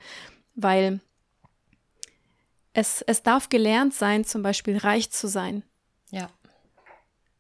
[0.55, 1.01] weil
[2.73, 5.63] es, es darf gelernt sein, zum Beispiel reich zu sein.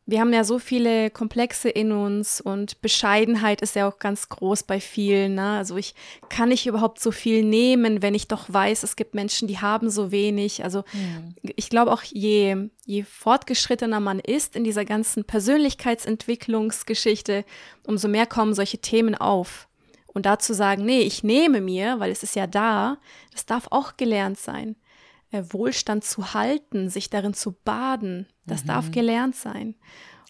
[0.06, 0.12] Ja.
[0.12, 4.64] wir haben ja so viele Komplexe in uns und Bescheidenheit ist ja auch ganz groß
[4.64, 5.34] bei vielen.
[5.34, 5.56] Ne?
[5.56, 5.94] Also ich
[6.28, 9.90] kann nicht überhaupt so viel nehmen, wenn ich doch weiß, es gibt Menschen, die haben
[9.90, 10.64] so wenig.
[10.64, 11.34] Also mhm.
[11.56, 17.44] ich glaube auch, je, je fortgeschrittener man ist in dieser ganzen Persönlichkeitsentwicklungsgeschichte,
[17.86, 19.68] umso mehr kommen solche Themen auf.
[20.14, 22.98] Und dazu sagen, nee, ich nehme mir, weil es ist ja da,
[23.32, 24.76] das darf auch gelernt sein.
[25.34, 28.68] Äh, Wohlstand zu halten, sich darin zu baden, das mhm.
[28.68, 29.74] darf gelernt sein.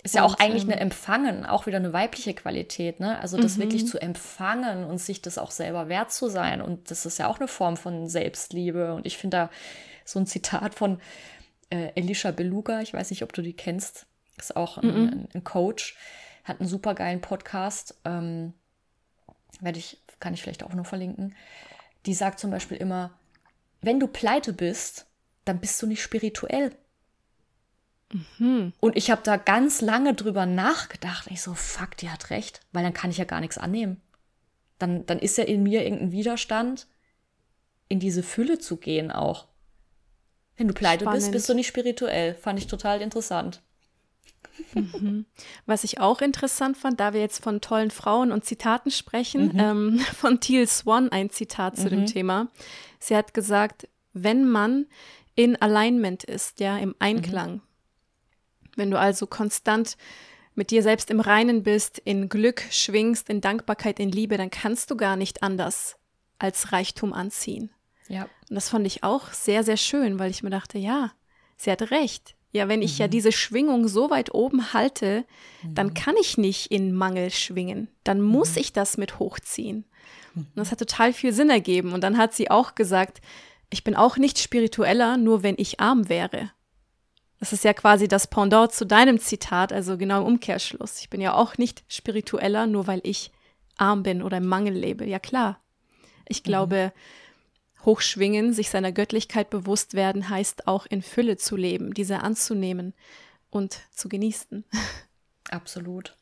[0.03, 3.19] Ist ja und, auch eigentlich ähm, eine Empfangen, auch wieder eine weibliche Qualität, ne?
[3.19, 3.63] Also das mhm.
[3.63, 6.63] wirklich zu empfangen und sich das auch selber wert zu sein.
[6.63, 8.95] Und das ist ja auch eine Form von Selbstliebe.
[8.95, 9.51] Und ich finde da
[10.07, 11.01] so ein Zitat von
[11.69, 14.07] äh, Elisha Beluga, ich weiß nicht, ob du die kennst,
[14.39, 15.09] ist auch ein, mhm.
[15.09, 15.99] ein, ein Coach,
[16.45, 18.55] hat einen super geilen Podcast, ähm,
[19.61, 21.35] werde ich, kann ich vielleicht auch noch verlinken.
[22.07, 23.11] Die sagt zum Beispiel immer,
[23.85, 25.07] wenn du pleite bist,
[25.45, 26.73] dann bist du nicht spirituell.
[28.39, 28.73] Mhm.
[28.81, 31.29] Und ich habe da ganz lange drüber nachgedacht.
[31.31, 34.01] Ich so, fuck, die hat recht, weil dann kann ich ja gar nichts annehmen.
[34.79, 36.87] Dann, dann ist ja in mir irgendein Widerstand,
[37.89, 39.47] in diese Fülle zu gehen auch.
[40.57, 41.21] Wenn du pleite Spannend.
[41.21, 42.35] bist, bist du nicht spirituell.
[42.35, 43.63] Fand ich total interessant.
[44.75, 45.27] Mhm.
[45.67, 49.59] Was ich auch interessant fand, da wir jetzt von tollen Frauen und Zitaten sprechen, mhm.
[49.59, 51.91] ähm, von Teal Swan ein Zitat zu mhm.
[51.91, 52.49] dem Thema.
[52.99, 54.87] Sie hat gesagt, wenn man
[55.35, 57.61] in Alignment ist, ja, im Einklang, mhm.
[58.77, 59.97] wenn du also konstant
[60.55, 64.91] mit dir selbst im Reinen bist, in Glück schwingst, in Dankbarkeit, in Liebe, dann kannst
[64.91, 65.97] du gar nicht anders
[66.39, 67.71] als Reichtum anziehen.
[68.09, 68.29] Ja.
[68.49, 71.13] Und das fand ich auch sehr, sehr schön, weil ich mir dachte, ja,
[71.57, 72.37] sie hat recht.
[72.55, 73.01] Ja, wenn ich mhm.
[73.01, 75.25] ja diese Schwingung so weit oben halte,
[75.63, 75.75] mhm.
[75.75, 77.89] dann kann ich nicht in Mangel schwingen.
[78.05, 78.61] Dann muss mhm.
[78.61, 79.85] ich das mit hochziehen.
[80.37, 81.93] Und das hat total viel Sinn ergeben.
[81.93, 83.21] Und dann hat sie auch gesagt,
[83.71, 86.51] ich bin auch nicht spiritueller, nur wenn ich arm wäre.
[87.41, 91.01] Das ist ja quasi das Pendant zu deinem Zitat, also genau im Umkehrschluss.
[91.01, 93.33] Ich bin ja auch nicht spiritueller, nur weil ich
[93.77, 95.05] arm bin oder im Mangel lebe.
[95.05, 95.61] Ja klar.
[96.29, 96.93] Ich mhm.
[97.85, 102.95] Hochschwingen, sich seiner Göttlichkeit bewusst werden, heißt auch in Fülle zu leben, diese anzunehmen
[103.51, 104.65] und zu genießen.
[105.51, 106.17] Absolut.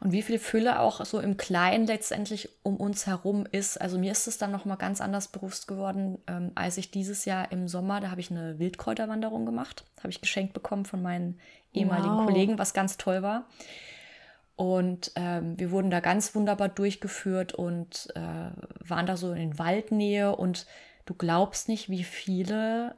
[0.00, 3.80] Und wie viel Fülle auch so im Kleinen letztendlich um uns herum ist.
[3.80, 7.52] Also mir ist es dann nochmal ganz anders bewusst geworden, ähm, als ich dieses Jahr
[7.52, 11.38] im Sommer, da habe ich eine Wildkräuterwanderung gemacht, habe ich geschenkt bekommen von meinen
[11.72, 12.26] ehemaligen wow.
[12.26, 13.46] Kollegen, was ganz toll war.
[14.60, 18.50] Und ähm, wir wurden da ganz wunderbar durchgeführt und äh,
[18.86, 20.66] waren da so in Waldnähe und
[21.06, 22.94] du glaubst nicht, wie viele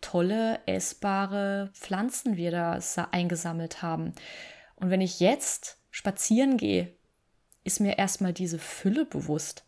[0.00, 2.80] tolle, essbare Pflanzen wir da
[3.12, 4.12] eingesammelt haben.
[4.74, 6.92] Und wenn ich jetzt spazieren gehe,
[7.62, 9.64] ist mir erstmal diese Fülle bewusst.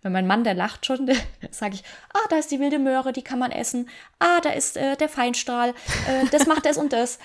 [0.00, 1.10] Wenn mein Mann, der lacht schon,
[1.50, 3.90] sage ich, ah, da ist die wilde Möhre, die kann man essen.
[4.18, 5.74] Ah, da ist äh, der Feinstrahl,
[6.08, 7.18] äh, das macht das und das.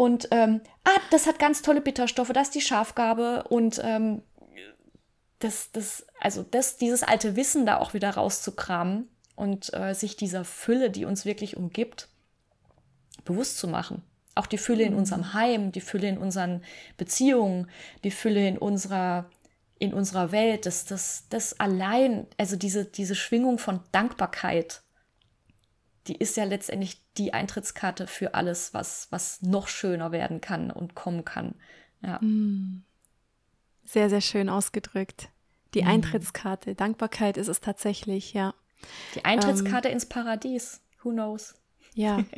[0.00, 4.22] Und ähm, ah, das hat ganz tolle Bitterstoffe, das ist die Schafgabe und ähm,
[5.40, 10.46] das, das, also das, dieses alte Wissen da auch wieder rauszukramen und äh, sich dieser
[10.46, 12.08] Fülle, die uns wirklich umgibt,
[13.26, 14.02] bewusst zu machen.
[14.34, 15.34] Auch die Fülle in unserem mhm.
[15.34, 16.64] Heim, die Fülle in unseren
[16.96, 17.68] Beziehungen,
[18.02, 19.28] die Fülle in unserer,
[19.78, 24.80] in unserer Welt, das, das, das allein, also diese, diese Schwingung von Dankbarkeit,
[26.06, 30.94] die ist ja letztendlich die Eintrittskarte für alles, was, was noch schöner werden kann und
[30.94, 31.54] kommen kann.
[32.02, 32.18] Ja.
[32.20, 32.84] Mm.
[33.84, 35.28] Sehr, sehr schön ausgedrückt.
[35.74, 35.88] Die mm.
[35.88, 36.74] Eintrittskarte.
[36.74, 38.54] Dankbarkeit ist es tatsächlich, ja.
[39.14, 40.80] Die Eintrittskarte ähm, ins Paradies.
[41.02, 41.54] Who knows?
[41.94, 42.24] Ja.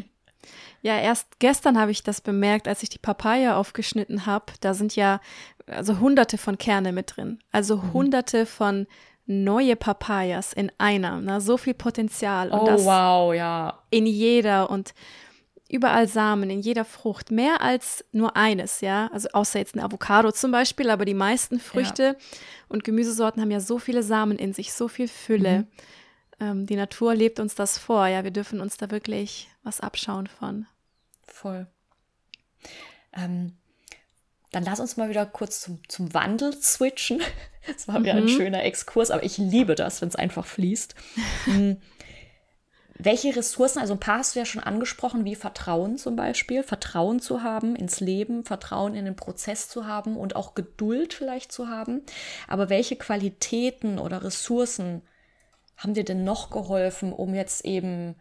[0.80, 4.46] Ja, erst gestern habe ich das bemerkt, als ich die Papaya aufgeschnitten habe.
[4.60, 5.20] Da sind ja
[5.66, 7.38] also hunderte von Kerne mit drin.
[7.52, 7.92] Also mhm.
[7.92, 8.86] hunderte von
[9.26, 11.20] neue Papayas in einer.
[11.20, 12.50] Na, so viel Potenzial.
[12.50, 13.82] Und oh, wow, ja.
[13.90, 14.94] In jeder und
[15.68, 17.30] überall Samen, in jeder Frucht.
[17.30, 19.08] Mehr als nur eines, ja.
[19.12, 22.14] Also außer jetzt ein Avocado zum Beispiel, aber die meisten Früchte ja.
[22.68, 25.60] und Gemüsesorten haben ja so viele Samen in sich, so viel Fülle.
[25.60, 25.66] Mhm.
[26.40, 28.22] Ähm, die Natur lebt uns das vor, ja.
[28.22, 30.66] Wir dürfen uns da wirklich was abschauen von.
[31.26, 31.66] Voll.
[33.14, 33.56] Ähm,
[34.50, 37.22] dann lass uns mal wieder kurz zum, zum Wandel switchen.
[37.66, 38.22] Das war wieder mhm.
[38.22, 40.94] ein schöner Exkurs, aber ich liebe das, wenn es einfach fließt.
[41.44, 41.78] Hm.
[43.04, 47.18] Welche Ressourcen, also ein paar hast du ja schon angesprochen, wie Vertrauen zum Beispiel, Vertrauen
[47.18, 51.68] zu haben ins Leben, Vertrauen in den Prozess zu haben und auch Geduld vielleicht zu
[51.68, 52.02] haben.
[52.46, 55.02] Aber welche Qualitäten oder Ressourcen
[55.76, 58.14] haben dir denn noch geholfen, um jetzt eben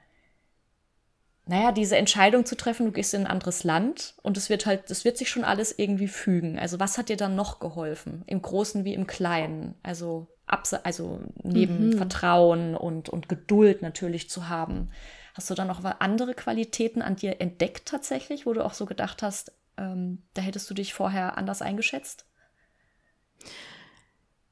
[1.46, 4.90] naja, diese Entscheidung zu treffen, du gehst in ein anderes Land und es wird halt,
[4.92, 6.60] es wird sich schon alles irgendwie fügen.
[6.60, 8.24] Also was hat dir dann noch geholfen?
[8.28, 9.76] Im Großen wie im Kleinen?
[9.82, 11.98] Also, also neben mhm.
[11.98, 14.92] Vertrauen und, und Geduld natürlich zu haben.
[15.34, 19.24] Hast du dann noch andere Qualitäten an dir entdeckt tatsächlich, wo du auch so gedacht
[19.24, 22.26] hast, ähm, da hättest du dich vorher anders eingeschätzt?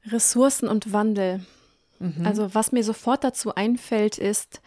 [0.06, 1.44] Ressourcen und Wandel.
[1.98, 2.26] Mhm.
[2.26, 4.60] Also was mir sofort dazu einfällt, ist,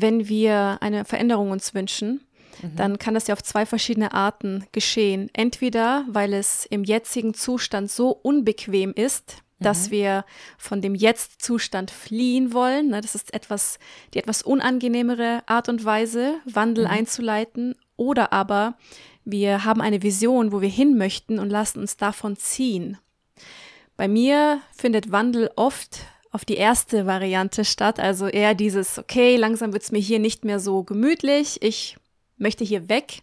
[0.00, 2.20] wenn wir eine Veränderung uns wünschen,
[2.62, 2.76] mhm.
[2.76, 5.30] dann kann das ja auf zwei verschiedene Arten geschehen.
[5.32, 9.92] Entweder, weil es im jetzigen Zustand so unbequem ist, dass mhm.
[9.92, 10.24] wir
[10.58, 12.88] von dem Jetzt-Zustand fliehen wollen.
[12.88, 13.00] Ne?
[13.00, 13.78] Das ist etwas,
[14.12, 16.90] die etwas unangenehmere Art und Weise, Wandel mhm.
[16.90, 17.74] einzuleiten.
[17.96, 18.76] Oder aber
[19.24, 22.98] wir haben eine Vision, wo wir hin möchten und lassen uns davon ziehen.
[23.96, 26.00] Bei mir findet Wandel oft
[26.36, 30.44] auf die erste Variante statt, also eher dieses, okay, langsam wird es mir hier nicht
[30.44, 31.96] mehr so gemütlich, ich
[32.36, 33.22] möchte hier weg.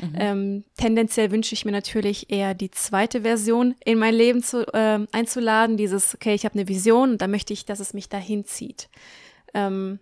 [0.00, 0.14] Mhm.
[0.18, 5.06] Ähm, tendenziell wünsche ich mir natürlich eher die zweite Version in mein Leben zu, äh,
[5.12, 8.46] einzuladen, dieses, okay, ich habe eine Vision und da möchte ich, dass es mich dahin
[8.46, 8.88] zieht.
[9.52, 9.98] Ähm,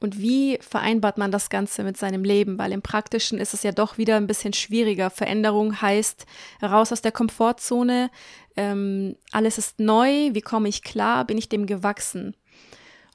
[0.00, 2.58] und wie vereinbart man das Ganze mit seinem Leben?
[2.58, 5.10] Weil im Praktischen ist es ja doch wieder ein bisschen schwieriger.
[5.10, 6.24] Veränderung heißt
[6.62, 8.10] raus aus der Komfortzone.
[8.56, 10.30] Ähm, alles ist neu.
[10.32, 11.26] Wie komme ich klar?
[11.26, 12.34] Bin ich dem gewachsen?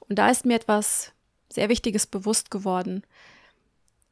[0.08, 1.12] Und da ist mir etwas
[1.52, 3.02] sehr Wichtiges bewusst geworden.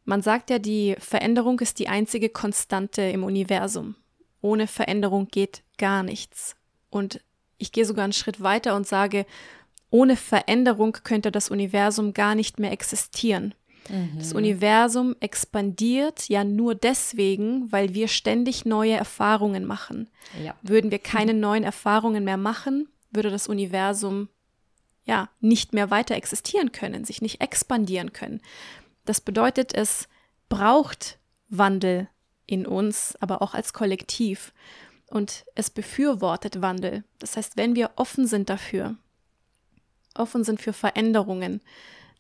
[0.05, 3.95] Man sagt ja, die Veränderung ist die einzige Konstante im Universum.
[4.41, 6.57] Ohne Veränderung geht gar nichts.
[6.91, 7.20] Und
[7.59, 9.27] ich gehe sogar einen Schritt weiter und sage,
[9.95, 13.55] ohne Veränderung könnte das Universum gar nicht mehr existieren.
[13.88, 14.18] Mhm.
[14.18, 20.11] Das Universum expandiert ja nur deswegen, weil wir ständig neue Erfahrungen machen.
[20.42, 20.57] Ja.
[20.62, 24.28] Würden wir keine neuen Erfahrungen mehr machen, würde das Universum
[25.05, 28.40] ja nicht mehr weiter existieren können, sich nicht expandieren können.
[29.05, 30.09] Das bedeutet, es
[30.49, 31.20] braucht
[31.51, 32.09] Wandel
[32.47, 34.53] in uns, aber auch als Kollektiv.
[35.07, 37.05] Und es befürwortet Wandel.
[37.20, 38.97] Das heißt, wenn wir offen sind dafür,
[40.15, 41.61] offen sind für Veränderungen,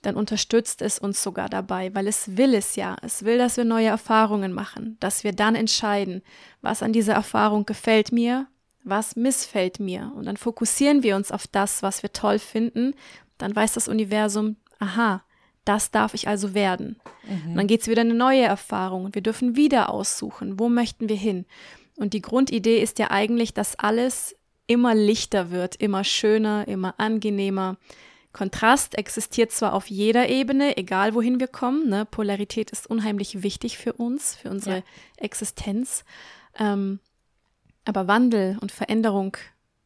[0.02, 2.96] dann unterstützt es uns sogar dabei, weil es will es ja.
[3.02, 6.22] Es will, dass wir neue Erfahrungen machen, dass wir dann entscheiden,
[6.60, 8.46] was an dieser Erfahrung gefällt mir,
[8.82, 10.12] was missfällt mir.
[10.14, 12.94] Und dann fokussieren wir uns auf das, was wir toll finden.
[13.38, 15.22] Dann weiß das Universum, aha,
[15.64, 17.00] das darf ich also werden.
[17.26, 17.50] Mhm.
[17.50, 21.08] Und dann geht es wieder eine neue Erfahrung und wir dürfen wieder aussuchen, wo möchten
[21.08, 21.46] wir hin.
[21.96, 24.36] Und die Grundidee ist ja eigentlich, dass alles
[24.66, 27.76] immer lichter wird, immer schöner, immer angenehmer.
[28.32, 31.88] Kontrast existiert zwar auf jeder Ebene, egal wohin wir kommen.
[31.88, 32.04] Ne?
[32.04, 34.82] Polarität ist unheimlich wichtig für uns, für unsere ja.
[35.16, 36.04] Existenz.
[36.58, 36.98] Ähm,
[37.84, 39.36] aber Wandel und Veränderung,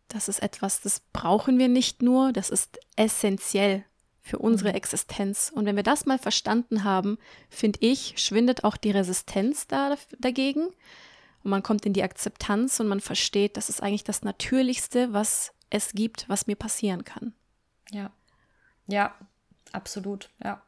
[0.09, 3.85] das ist etwas, das brauchen wir nicht nur, das ist essentiell
[4.23, 4.77] für unsere mhm.
[4.77, 5.51] Existenz.
[5.55, 7.19] Und wenn wir das mal verstanden haben,
[7.51, 10.69] finde ich, schwindet auch die Resistenz da, dagegen.
[11.43, 15.53] Und man kommt in die Akzeptanz und man versteht, das ist eigentlich das Natürlichste, was
[15.71, 17.35] es gibt, was mir passieren kann.
[17.91, 18.11] Ja.
[18.87, 19.15] Ja,
[19.73, 20.63] absolut, ja.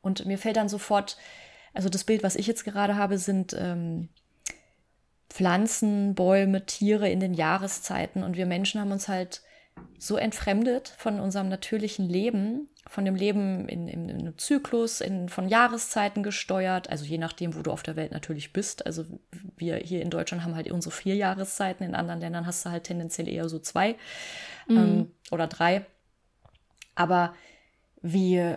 [0.00, 1.16] Und mir fällt dann sofort,
[1.72, 4.08] also das Bild, was ich jetzt gerade habe, sind ähm,
[5.30, 8.22] Pflanzen, Bäume, Tiere in den Jahreszeiten.
[8.22, 9.42] Und wir Menschen haben uns halt
[9.98, 15.28] so entfremdet von unserem natürlichen Leben, von dem Leben in, in, in einem Zyklus, in,
[15.28, 18.86] von Jahreszeiten gesteuert, also je nachdem, wo du auf der Welt natürlich bist.
[18.86, 19.04] Also
[19.56, 22.84] wir hier in Deutschland haben halt unsere vier Jahreszeiten, in anderen Ländern hast du halt
[22.84, 23.96] tendenziell eher so zwei
[24.66, 24.76] mhm.
[24.76, 25.84] ähm, oder drei.
[26.94, 27.34] Aber
[28.00, 28.54] wie,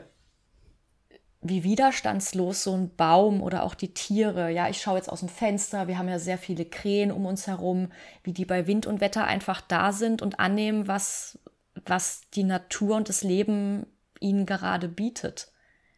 [1.42, 5.30] wie widerstandslos so ein Baum oder auch die Tiere, ja, ich schaue jetzt aus dem
[5.30, 7.92] Fenster, wir haben ja sehr viele Krähen um uns herum,
[8.24, 11.38] wie die bei Wind und Wetter einfach da sind und annehmen, was,
[11.86, 13.86] was die Natur und das Leben
[14.22, 15.52] ihnen gerade bietet.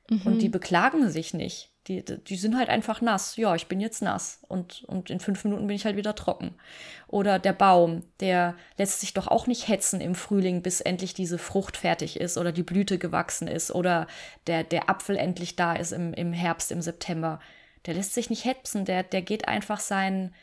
[0.09, 0.21] Mhm.
[0.23, 1.69] Und die beklagen sich nicht.
[1.87, 3.35] Die, die sind halt einfach nass.
[3.35, 6.55] Ja, ich bin jetzt nass und, und in fünf Minuten bin ich halt wieder trocken.
[7.07, 11.37] Oder der Baum, der lässt sich doch auch nicht hetzen im Frühling, bis endlich diese
[11.37, 14.07] Frucht fertig ist oder die Blüte gewachsen ist oder
[14.47, 17.41] der, der Apfel endlich da ist im, im Herbst, im September.
[17.85, 20.33] Der lässt sich nicht hetzen, der, der geht einfach seinen,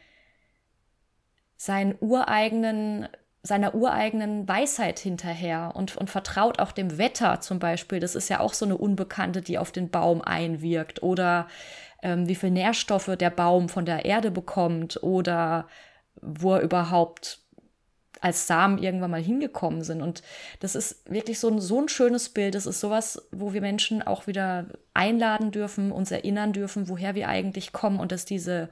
[1.57, 3.09] seinen ureigenen
[3.43, 7.99] seiner ureigenen Weisheit hinterher und, und vertraut auch dem Wetter zum Beispiel.
[7.99, 11.03] Das ist ja auch so eine Unbekannte, die auf den Baum einwirkt.
[11.03, 11.49] Oder
[12.03, 15.66] ähm, wie viel Nährstoffe der Baum von der Erde bekommt oder
[16.20, 17.38] wo er überhaupt
[18.20, 20.03] als Samen irgendwann mal hingekommen sind.
[20.03, 20.22] Und
[20.61, 22.55] das ist wirklich so ein, so ein schönes Bild.
[22.55, 27.28] Das ist sowas, wo wir Menschen auch wieder einladen dürfen, uns erinnern dürfen, woher wir
[27.28, 28.68] eigentlich kommen und dass diese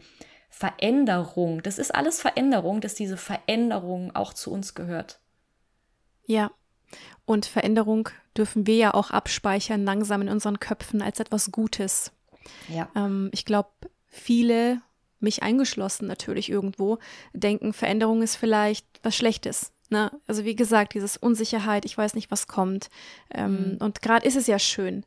[0.59, 5.21] Veränderung, das ist alles Veränderung, dass diese Veränderung auch zu uns gehört.
[6.27, 6.51] Ja,
[7.27, 12.11] und Veränderung dürfen wir ja auch abspeichern, langsam in unseren Köpfen als etwas Gutes.
[12.69, 12.89] Ja.
[12.97, 13.71] Ähm, ich glaube,
[14.07, 14.81] viele,
[15.21, 16.99] mich eingeschlossen natürlich irgendwo,
[17.33, 19.71] denken, Veränderung ist vielleicht was Schlechtes.
[19.91, 20.11] Ne?
[20.27, 22.91] Also wie gesagt, dieses Unsicherheit, ich weiß nicht, was kommt.
[23.33, 23.77] Ähm, mhm.
[23.79, 25.05] Und gerade ist es ja schön.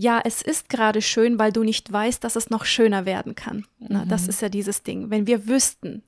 [0.00, 3.66] Ja, es ist gerade schön, weil du nicht weißt, dass es noch schöner werden kann.
[3.80, 4.28] Na, das mhm.
[4.28, 5.10] ist ja dieses Ding.
[5.10, 6.04] Wenn wir wüssten,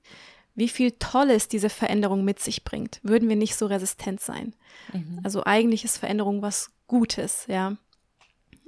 [0.55, 4.55] wie viel Tolles diese Veränderung mit sich bringt, würden wir nicht so resistent sein.
[4.93, 5.19] Mhm.
[5.25, 7.77] Also eigentlich ist Veränderung was Gutes, ja.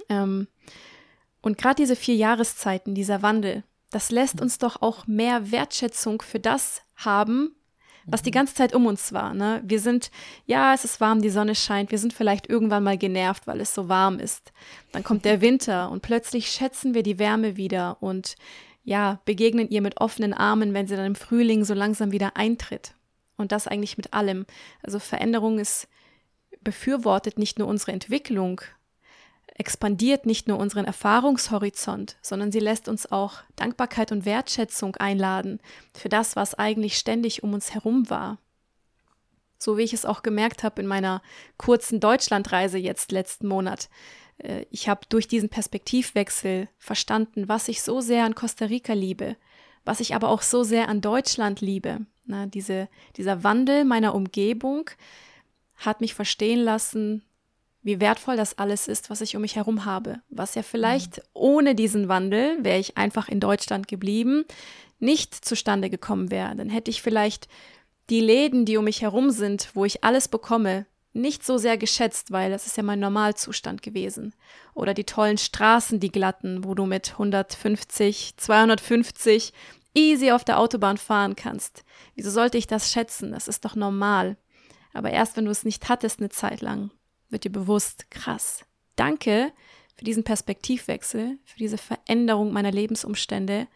[0.09, 0.47] Ähm,
[1.41, 6.41] und gerade diese vier Jahreszeiten, dieser Wandel, das lässt uns doch auch mehr Wertschätzung für
[6.41, 7.55] das haben,
[8.05, 8.35] was die mhm.
[8.35, 9.33] ganze Zeit um uns war.
[9.33, 9.61] Ne?
[9.65, 10.11] Wir sind,
[10.45, 13.73] ja, es ist warm, die Sonne scheint, wir sind vielleicht irgendwann mal genervt, weil es
[13.73, 14.51] so warm ist.
[14.91, 18.35] Dann kommt der Winter und plötzlich schätzen wir die Wärme wieder und
[18.83, 22.93] ja, begegnen ihr mit offenen Armen, wenn sie dann im Frühling so langsam wieder eintritt.
[23.37, 24.45] Und das eigentlich mit allem.
[24.83, 25.87] Also Veränderung ist
[26.61, 28.61] befürwortet nicht nur unsere Entwicklung,
[29.55, 35.59] expandiert nicht nur unseren Erfahrungshorizont, sondern sie lässt uns auch Dankbarkeit und Wertschätzung einladen
[35.93, 38.39] für das, was eigentlich ständig um uns herum war.
[39.59, 41.21] So wie ich es auch gemerkt habe in meiner
[41.57, 43.89] kurzen Deutschlandreise jetzt letzten Monat.
[44.39, 49.37] Äh, ich habe durch diesen Perspektivwechsel verstanden, was ich so sehr an Costa Rica liebe,
[49.85, 52.05] was ich aber auch so sehr an Deutschland liebe.
[52.25, 54.89] Na, diese, dieser Wandel meiner Umgebung
[55.75, 57.23] hat mich verstehen lassen,
[57.83, 60.21] wie wertvoll das alles ist, was ich um mich herum habe.
[60.29, 61.23] Was ja vielleicht mhm.
[61.33, 64.45] ohne diesen Wandel, wäre ich einfach in Deutschland geblieben,
[64.99, 66.55] nicht zustande gekommen wäre.
[66.55, 67.47] Dann hätte ich vielleicht
[68.09, 72.31] die Läden, die um mich herum sind, wo ich alles bekomme, nicht so sehr geschätzt,
[72.31, 74.33] weil das ist ja mein Normalzustand gewesen.
[74.73, 79.53] Oder die tollen Straßen, die glatten, wo du mit 150, 250
[79.93, 81.83] easy auf der Autobahn fahren kannst.
[82.15, 83.31] Wieso sollte ich das schätzen?
[83.31, 84.37] Das ist doch normal.
[84.93, 86.89] Aber erst wenn du es nicht hattest eine Zeit lang,
[87.33, 88.63] wird dir bewusst, krass.
[88.95, 89.51] Danke
[89.95, 93.67] für diesen Perspektivwechsel, für diese Veränderung meiner Lebensumstände,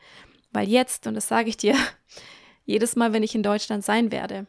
[0.51, 1.75] weil jetzt, und das sage ich dir,
[2.65, 4.47] jedes Mal, wenn ich in Deutschland sein werde,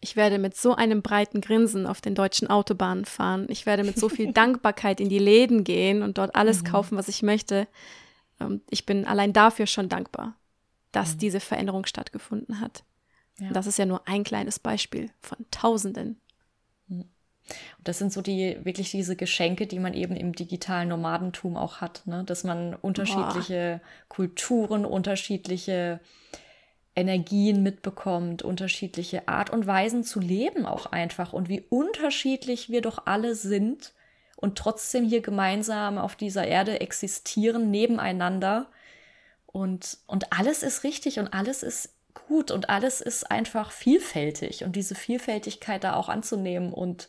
[0.00, 3.46] ich werde mit so einem breiten Grinsen auf den deutschen Autobahnen fahren.
[3.48, 6.66] Ich werde mit so viel Dankbarkeit in die Läden gehen und dort alles mhm.
[6.66, 7.66] kaufen, was ich möchte.
[8.40, 10.36] Ähm, ich bin allein dafür schon dankbar,
[10.92, 11.18] dass mhm.
[11.18, 12.84] diese Veränderung stattgefunden hat.
[13.40, 13.50] Ja.
[13.50, 16.20] Das ist ja nur ein kleines Beispiel von Tausenden.
[17.78, 21.80] Und das sind so die, wirklich diese Geschenke, die man eben im digitalen Nomadentum auch
[21.80, 22.24] hat, ne?
[22.24, 24.08] dass man unterschiedliche Boah.
[24.08, 26.00] Kulturen, unterschiedliche
[26.94, 33.06] Energien mitbekommt, unterschiedliche Art und Weisen zu leben auch einfach und wie unterschiedlich wir doch
[33.06, 33.92] alle sind
[34.36, 38.66] und trotzdem hier gemeinsam auf dieser Erde existieren, nebeneinander.
[39.46, 44.76] Und, und alles ist richtig und alles ist gut und alles ist einfach vielfältig und
[44.76, 47.08] diese Vielfältigkeit da auch anzunehmen und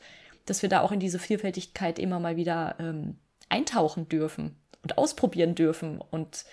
[0.49, 3.17] dass wir da auch in diese Vielfältigkeit immer mal wieder ähm,
[3.49, 6.45] eintauchen dürfen und ausprobieren dürfen und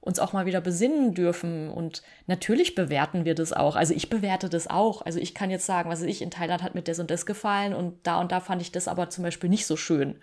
[0.00, 1.68] uns auch mal wieder besinnen dürfen.
[1.68, 3.76] Und natürlich bewerten wir das auch.
[3.76, 5.02] Also ich bewerte das auch.
[5.02, 7.74] Also ich kann jetzt sagen, was ich in Thailand hat mir das und das gefallen
[7.74, 10.16] und da und da fand ich das aber zum Beispiel nicht so schön.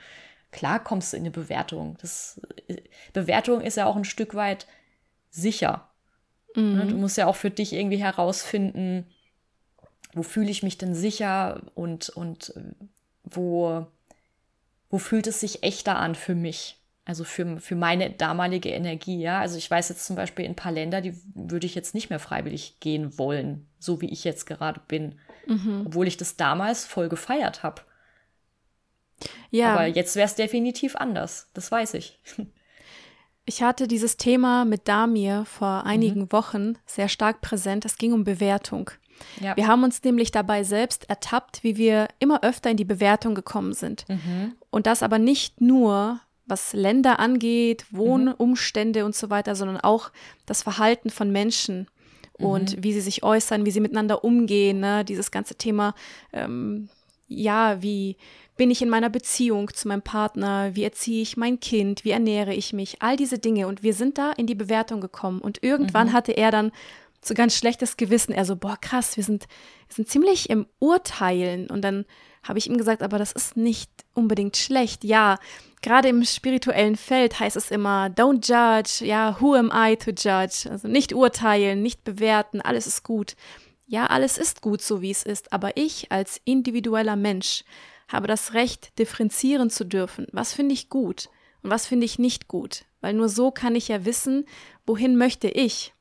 [0.51, 1.97] Klar kommst du in eine Bewertung.
[2.01, 2.77] Das, äh,
[3.13, 4.67] Bewertung ist ja auch ein Stück weit
[5.29, 5.89] sicher.
[6.55, 6.87] Mhm.
[6.87, 9.05] Du musst ja auch für dich irgendwie herausfinden,
[10.13, 12.85] wo fühle ich mich denn sicher und, und äh,
[13.25, 13.85] wo,
[14.89, 16.79] wo fühlt es sich echter an für mich?
[17.05, 19.39] Also für, für meine damalige Energie, ja.
[19.39, 22.09] Also ich weiß jetzt zum Beispiel in ein paar Länder, die würde ich jetzt nicht
[22.09, 25.19] mehr freiwillig gehen wollen, so wie ich jetzt gerade bin.
[25.45, 25.83] Mhm.
[25.85, 27.83] Obwohl ich das damals voll gefeiert habe.
[29.51, 29.73] Ja.
[29.73, 32.19] Aber jetzt wäre es definitiv anders, das weiß ich.
[33.47, 36.31] Ich hatte dieses Thema mit Damir vor einigen mhm.
[36.31, 37.85] Wochen sehr stark präsent.
[37.85, 38.89] Es ging um Bewertung.
[39.41, 39.55] Ja.
[39.55, 43.73] Wir haben uns nämlich dabei selbst ertappt, wie wir immer öfter in die Bewertung gekommen
[43.73, 44.05] sind.
[44.07, 44.53] Mhm.
[44.69, 49.07] Und das aber nicht nur, was Länder angeht, Wohnumstände mhm.
[49.07, 50.11] und so weiter, sondern auch
[50.45, 51.87] das Verhalten von Menschen
[52.37, 52.83] und mhm.
[52.83, 54.79] wie sie sich äußern, wie sie miteinander umgehen.
[54.79, 55.05] Ne?
[55.05, 55.95] Dieses ganze Thema,
[56.33, 56.89] ähm,
[57.27, 58.17] ja, wie
[58.57, 62.53] bin ich in meiner Beziehung zu meinem Partner, wie erziehe ich mein Kind, wie ernähre
[62.53, 63.67] ich mich, all diese Dinge.
[63.67, 65.39] Und wir sind da in die Bewertung gekommen.
[65.39, 66.13] Und irgendwann mhm.
[66.13, 66.71] hatte er dann
[67.27, 68.33] so ganz schlechtes Gewissen.
[68.33, 69.47] Er so, boah, krass, wir sind,
[69.87, 71.69] wir sind ziemlich im Urteilen.
[71.69, 72.05] Und dann
[72.43, 75.03] habe ich ihm gesagt, aber das ist nicht unbedingt schlecht.
[75.03, 75.37] Ja,
[75.81, 80.69] gerade im spirituellen Feld heißt es immer, don't judge, ja, who am I to judge?
[80.69, 83.35] Also nicht urteilen, nicht bewerten, alles ist gut.
[83.87, 87.63] Ja, alles ist gut, so wie es ist, aber ich als individueller Mensch
[88.07, 90.27] habe das Recht, differenzieren zu dürfen.
[90.31, 91.29] Was finde ich gut
[91.63, 92.85] und was finde ich nicht gut?
[93.01, 94.45] Weil nur so kann ich ja wissen,
[94.85, 95.94] wohin möchte ich.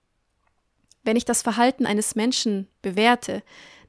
[1.05, 3.43] Wenn ich das Verhalten eines Menschen bewerte,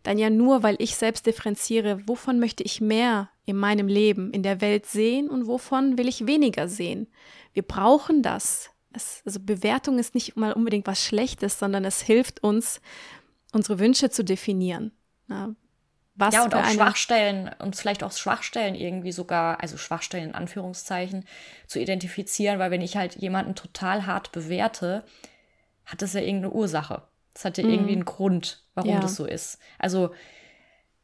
[0.03, 4.43] dann ja nur, weil ich selbst differenziere, wovon möchte ich mehr in meinem Leben, in
[4.43, 7.07] der Welt sehen und wovon will ich weniger sehen.
[7.53, 8.69] Wir brauchen das.
[8.93, 12.81] Es, also Bewertung ist nicht mal unbedingt was Schlechtes, sondern es hilft uns,
[13.51, 14.91] unsere Wünsche zu definieren.
[15.27, 15.55] Ja,
[16.15, 20.35] was ja, und auch eine Schwachstellen und vielleicht auch Schwachstellen irgendwie sogar, also Schwachstellen in
[20.35, 21.25] Anführungszeichen,
[21.67, 25.03] zu identifizieren, weil wenn ich halt jemanden total hart bewerte,
[25.85, 27.03] hat das ja irgendeine Ursache.
[27.33, 28.99] Das hat ja irgendwie einen Grund, warum Ja.
[28.99, 29.59] das so ist.
[29.77, 30.11] Also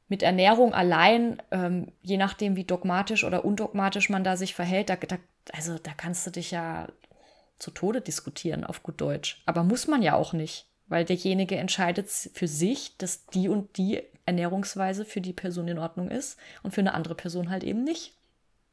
[0.07, 4.95] mit Ernährung allein, ähm, je nachdem, wie dogmatisch oder undogmatisch man da sich verhält, da,
[4.95, 5.17] da,
[5.53, 6.87] also da kannst du dich ja
[7.59, 9.41] zu Tode diskutieren, auf gut Deutsch.
[9.45, 14.03] Aber muss man ja auch nicht, weil derjenige entscheidet für sich, dass die und die
[14.25, 18.13] Ernährungsweise für die Person in Ordnung ist und für eine andere Person halt eben nicht.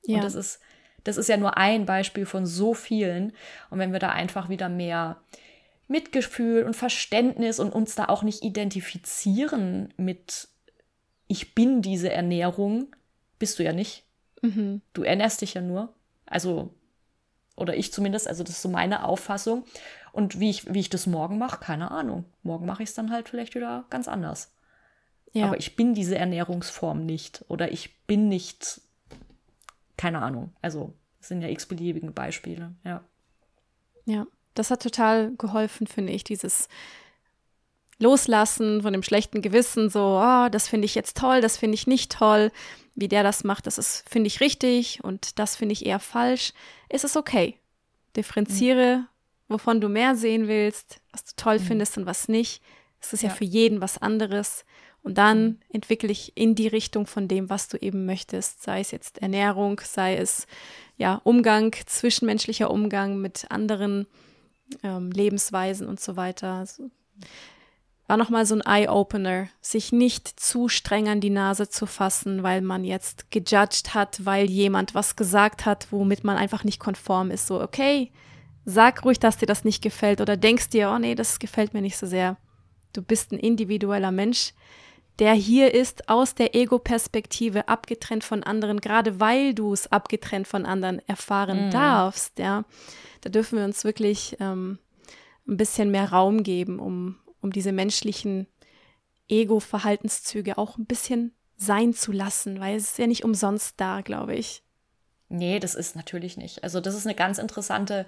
[0.05, 0.17] ja.
[0.17, 0.61] Und das ist,
[1.05, 3.33] das ist ja nur ein Beispiel von so vielen.
[3.71, 5.19] Und wenn wir da einfach wieder mehr
[5.89, 10.49] Mitgefühl und Verständnis und uns da auch nicht identifizieren mit,
[11.27, 12.95] ich bin diese Ernährung,
[13.39, 14.05] bist du ja nicht.
[14.43, 14.83] Mhm.
[14.93, 15.95] Du ernährst dich ja nur.
[16.27, 16.75] Also,
[17.57, 19.65] oder ich zumindest, also das ist so meine Auffassung.
[20.13, 22.27] Und wie ich, wie ich das morgen mache, keine Ahnung.
[22.43, 24.55] Morgen mache ich es dann halt vielleicht wieder ganz anders.
[25.33, 25.47] ja.
[25.47, 27.45] Aber ich bin diese Ernährungsform nicht.
[27.49, 28.81] Oder ich bin nicht,
[29.97, 30.53] keine Ahnung.
[30.61, 33.03] Also, das sind ja x-beliebige Beispiele, ja.
[34.05, 34.27] Ja,
[34.59, 36.69] das hat total geholfen, finde ich, dieses
[37.99, 41.87] Loslassen von dem schlechten Gewissen, so, ah, das finde ich jetzt toll, das finde ich
[41.87, 42.53] nicht toll,
[42.95, 46.53] wie der das macht, das ist, finde ich richtig und das finde ich eher falsch.
[46.89, 47.59] Es ist okay.
[48.17, 49.07] Differenziere,
[49.49, 52.63] wovon du mehr sehen willst, was du toll findest und was nicht.
[53.01, 53.29] Es ist ja.
[53.29, 53.35] Ja.
[53.35, 54.65] für jeden was anderes.
[55.03, 58.91] Und dann entwickle ich in die Richtung von dem, was du eben möchtest, sei es
[58.91, 60.47] jetzt Ernährung, sei es
[60.97, 64.07] ja Umgang, zwischenmenschlicher Umgang mit anderen
[64.83, 66.55] ähm, Lebensweisen und so weiter.
[66.55, 66.91] Also,
[68.09, 72.63] war nochmal so ein Eye-Opener, sich nicht zu streng an die Nase zu fassen, weil
[72.63, 77.47] man jetzt gejudged hat, weil jemand was gesagt hat, womit man einfach nicht konform ist.
[77.47, 78.11] So, okay,
[78.65, 81.83] sag ruhig, dass dir das nicht gefällt oder denkst dir, oh nee, das gefällt mir
[81.83, 82.39] nicht so sehr.
[82.95, 84.55] Du bist ein individueller Mensch,
[85.19, 90.65] der hier ist aus der Ego-Perspektive abgetrennt von anderen, gerade weil du es abgetrennt von
[90.65, 91.71] anderen erfahren Mhm.
[91.71, 92.65] darfst, ja.
[93.23, 94.79] Da dürfen wir uns wirklich ähm,
[95.49, 98.47] ein bisschen mehr Raum geben, um, um diese menschlichen
[99.29, 104.35] Ego-Verhaltenszüge auch ein bisschen sein zu lassen, weil es ist ja nicht umsonst da, glaube
[104.35, 104.63] ich.
[105.29, 106.63] Nee, das ist natürlich nicht.
[106.63, 108.07] Also, das ist eine ganz interessante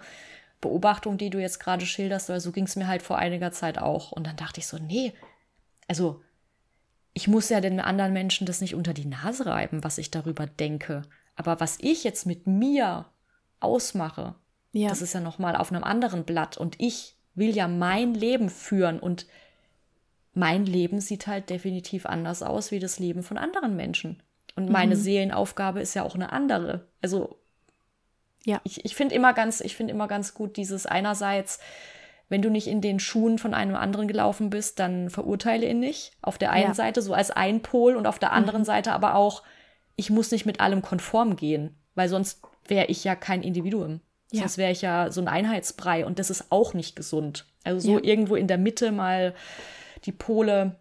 [0.61, 3.79] Beobachtung, die du jetzt gerade schilderst, weil so ging es mir halt vor einiger Zeit
[3.79, 4.13] auch.
[4.13, 5.13] Und dann dachte ich so, nee,
[5.89, 6.23] also
[7.13, 10.47] ich muss ja den anderen Menschen das nicht unter die Nase reiben, was ich darüber
[10.47, 11.03] denke.
[11.37, 13.07] Aber was ich jetzt mit mir
[13.59, 14.35] ausmache,
[14.73, 16.57] Ja, das ist ja noch mal auf einem anderen Blatt.
[16.57, 19.27] Und ich will ja mein Leben führen und
[20.33, 24.23] mein Leben sieht halt definitiv anders aus wie das Leben von anderen Menschen.
[24.55, 26.87] Und meine Seelenaufgabe ist ja auch eine andere.
[27.01, 27.39] Also
[28.45, 31.61] ja, ich, ich finde immer ganz, ich finde immer ganz gut dieses einerseits,
[32.31, 36.13] wenn du nicht in den Schuhen von einem anderen gelaufen bist, dann verurteile ihn nicht.
[36.23, 36.75] Auf der einen Ja.
[36.75, 39.43] Seite so als ein Pol und auf der anderen Seite aber auch,
[39.97, 44.01] ich muss nicht mit allem konform gehen, weil sonst wäre ich ja kein Individuum.
[44.33, 44.41] Ja.
[44.41, 47.45] Sonst wäre ich ja so ein Einheitsbrei und das ist auch nicht gesund.
[47.65, 48.05] Also so Ja.
[48.05, 49.35] irgendwo in der Mitte mal
[50.05, 50.77] die Pole,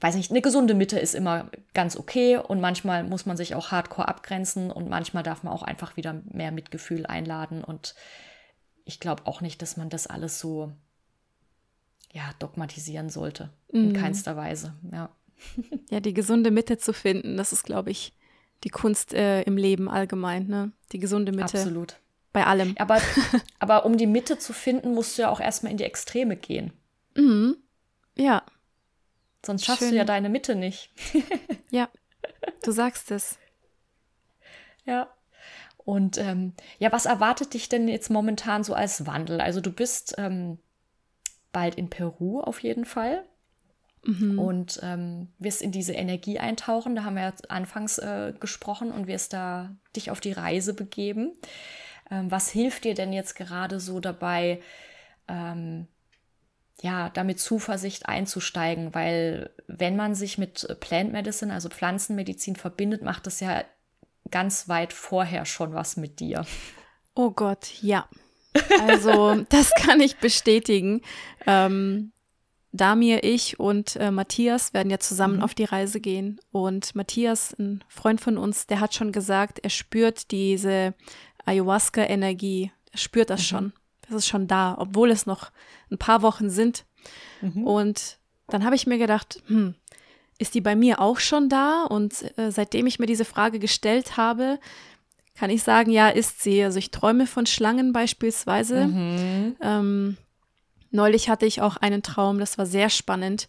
[0.00, 3.72] weiß nicht, eine gesunde Mitte ist immer ganz okay und manchmal muss man sich auch
[3.72, 7.96] hardcore abgrenzen und manchmal darf man auch einfach wieder mehr Mitgefühl einladen und
[8.90, 10.72] ich glaube auch nicht, dass man das alles so
[12.12, 13.50] ja, dogmatisieren sollte.
[13.68, 15.10] In keinster Weise, ja.
[15.90, 18.12] ja, die gesunde Mitte zu finden, das ist, glaube ich,
[18.64, 20.72] die Kunst äh, im Leben allgemein, ne?
[20.92, 21.98] Die gesunde Mitte Absolut.
[22.32, 22.74] bei allem.
[22.78, 23.00] Aber,
[23.58, 26.72] aber um die Mitte zu finden, musst du ja auch erstmal in die Extreme gehen.
[27.14, 27.56] Mhm.
[28.18, 28.44] Ja,
[29.44, 29.92] Sonst schaffst Schön.
[29.92, 30.90] du ja deine Mitte nicht.
[31.70, 31.88] ja,
[32.62, 33.38] du sagst es.
[34.84, 35.12] Ja.
[35.90, 39.40] Und ähm, ja, was erwartet dich denn jetzt momentan so als Wandel?
[39.40, 40.58] Also du bist ähm,
[41.50, 43.24] bald in Peru auf jeden Fall
[44.38, 46.94] und ähm, wirst in diese Energie eintauchen.
[46.94, 51.32] Da haben wir ja anfangs äh, gesprochen und wirst da dich auf die Reise begeben.
[52.08, 54.60] Ähm, was hilft dir denn jetzt gerade so dabei,
[55.26, 55.88] ähm,
[56.82, 58.94] ja, damit Zuversicht einzusteigen?
[58.94, 63.64] Weil wenn man sich mit Plant Medicine, also Pflanzenmedizin verbindet, macht das ja
[64.30, 66.46] ganz weit vorher schon was mit dir.
[67.14, 68.08] Oh Gott, ja.
[68.80, 71.02] Also, das kann ich bestätigen.
[71.46, 72.12] Ähm,
[72.72, 76.40] Damir, ich und äh, Matthias werden ja zusammen auf die Reise gehen.
[76.52, 80.94] Und Matthias, ein Freund von uns, der hat schon gesagt, er spürt diese
[81.44, 82.70] Ayahuasca-Energie.
[82.92, 83.72] Er spürt das schon.
[84.02, 85.50] Das ist schon da, obwohl es noch
[85.90, 86.84] ein paar Wochen sind.
[87.64, 88.18] Und
[88.48, 89.74] dann habe ich mir gedacht, hm,
[90.40, 91.84] ist die bei mir auch schon da?
[91.84, 94.58] Und äh, seitdem ich mir diese Frage gestellt habe,
[95.34, 96.62] kann ich sagen, ja, ist sie.
[96.64, 98.88] Also ich träume von Schlangen beispielsweise.
[99.62, 100.16] Ähm,
[100.90, 103.46] neulich hatte ich auch einen Traum, das war sehr spannend.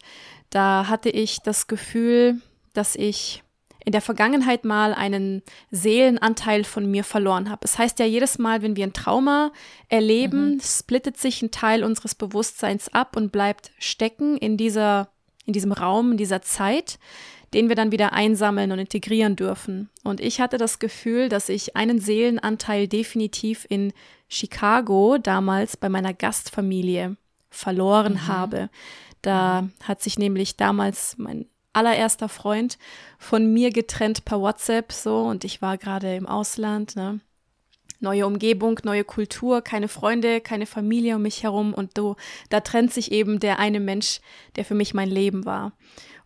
[0.50, 2.40] Da hatte ich das Gefühl,
[2.72, 3.42] dass ich
[3.84, 7.64] in der Vergangenheit mal einen Seelenanteil von mir verloren habe.
[7.64, 9.52] Es das heißt ja jedes Mal, wenn wir ein Trauma
[9.88, 10.60] erleben, mhm.
[10.60, 15.08] splittet sich ein Teil unseres Bewusstseins ab und bleibt stecken in dieser,
[15.46, 16.98] in diesem Raum, in dieser Zeit,
[17.54, 19.90] den wir dann wieder einsammeln und integrieren dürfen.
[20.04, 23.92] Und ich hatte das Gefühl, dass ich einen Seelenanteil definitiv in
[24.28, 27.16] Chicago damals bei meiner Gastfamilie
[27.50, 28.26] verloren mhm.
[28.28, 28.70] habe.
[29.20, 32.78] Da hat sich nämlich damals mein allererster Freund
[33.18, 37.20] von mir getrennt per WhatsApp so und ich war gerade im Ausland, ne?
[38.02, 42.16] Neue Umgebung, neue Kultur, keine Freunde, keine Familie um mich herum und du,
[42.50, 44.20] da trennt sich eben der eine Mensch,
[44.56, 45.72] der für mich mein Leben war.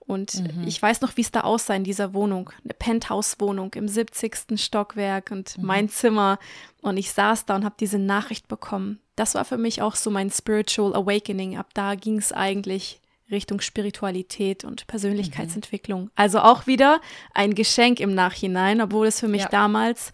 [0.07, 0.66] Und mhm.
[0.66, 2.51] ich weiß noch, wie es da aussah in dieser Wohnung.
[2.64, 4.55] Eine Penthouse-Wohnung im 70.
[4.55, 5.66] Stockwerk und mhm.
[5.66, 6.39] mein Zimmer.
[6.81, 9.01] Und ich saß da und habe diese Nachricht bekommen.
[9.16, 11.59] Das war für mich auch so mein Spiritual Awakening.
[11.59, 13.01] Ab da ging es eigentlich
[13.31, 16.03] Richtung Spiritualität und Persönlichkeitsentwicklung.
[16.03, 16.11] Mhm.
[16.14, 17.01] Also auch wieder
[17.35, 19.49] ein Geschenk im Nachhinein, obwohl es für mich ja.
[19.49, 20.12] damals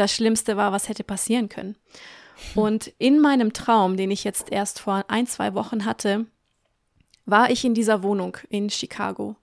[0.00, 1.76] das Schlimmste war, was hätte passieren können.
[2.54, 6.26] Und in meinem Traum, den ich jetzt erst vor ein, zwei Wochen hatte,
[7.26, 9.36] war ich in dieser Wohnung in Chicago.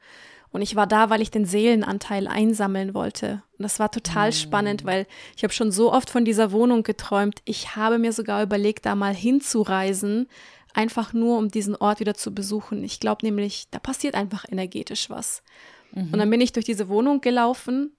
[0.49, 3.43] Und ich war da, weil ich den Seelenanteil einsammeln wollte.
[3.57, 4.33] Und das war total mhm.
[4.33, 5.05] spannend, weil
[5.35, 7.41] ich habe schon so oft von dieser Wohnung geträumt.
[7.45, 10.27] Ich habe mir sogar überlegt, da mal hinzureisen,
[10.73, 12.83] einfach nur um diesen Ort wieder zu besuchen.
[12.83, 15.43] Ich glaube nämlich, da passiert einfach energetisch was.
[15.91, 16.13] Mhm.
[16.13, 17.95] Und dann bin ich durch diese Wohnung gelaufen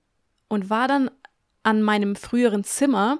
[0.48, 1.10] und war dann
[1.62, 3.18] an meinem früheren Zimmer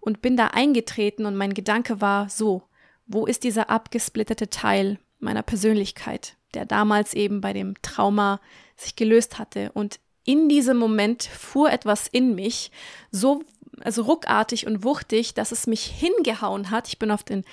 [0.00, 2.62] und bin da eingetreten und mein Gedanke war so,
[3.06, 8.40] wo ist dieser abgesplittete Teil meiner Persönlichkeit, der damals eben bei dem Trauma
[8.76, 9.70] sich gelöst hatte.
[9.72, 12.70] Und in diesem Moment fuhr etwas in mich,
[13.10, 13.42] so
[13.80, 16.88] also ruckartig und wuchtig, dass es mich hingehauen hat.
[16.88, 17.44] Ich bin auf den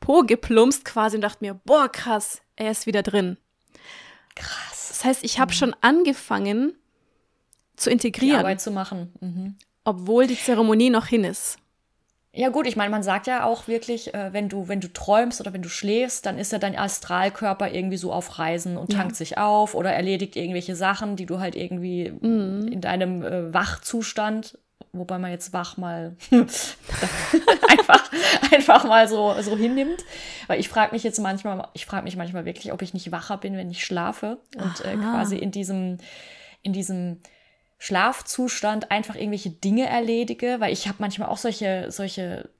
[0.00, 3.36] Po geplumpst quasi und dachte mir, boah, krass, er ist wieder drin.
[4.34, 4.88] Krass.
[4.88, 5.56] Das heißt, ich habe mhm.
[5.56, 6.74] schon angefangen
[7.76, 8.38] zu integrieren.
[8.38, 9.12] Die Arbeit zu machen.
[9.20, 9.56] Mhm.
[9.88, 11.56] Obwohl die Zeremonie noch hin ist.
[12.34, 15.40] Ja gut, ich meine, man sagt ja auch wirklich, äh, wenn du wenn du träumst
[15.40, 19.12] oder wenn du schläfst, dann ist ja dein Astralkörper irgendwie so auf Reisen und tankt
[19.12, 19.16] ja.
[19.16, 22.68] sich auf oder erledigt irgendwelche Sachen, die du halt irgendwie mhm.
[22.70, 24.58] in deinem äh, Wachzustand,
[24.92, 28.10] wobei man jetzt wach mal einfach
[28.52, 30.04] einfach mal so so hinnimmt,
[30.48, 33.38] weil ich frage mich jetzt manchmal, ich frage mich manchmal wirklich, ob ich nicht wacher
[33.38, 35.96] bin, wenn ich schlafe und äh, quasi in diesem
[36.60, 37.20] in diesem
[37.78, 42.50] Schlafzustand einfach irgendwelche Dinge erledige, weil ich habe manchmal auch solche, solche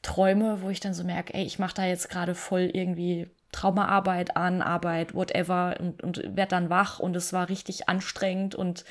[0.00, 4.36] Träume, wo ich dann so merke, ey, ich mache da jetzt gerade voll irgendwie Traumaarbeit,
[4.36, 8.84] Ahnenarbeit, whatever und, und werde dann wach und es war richtig anstrengend und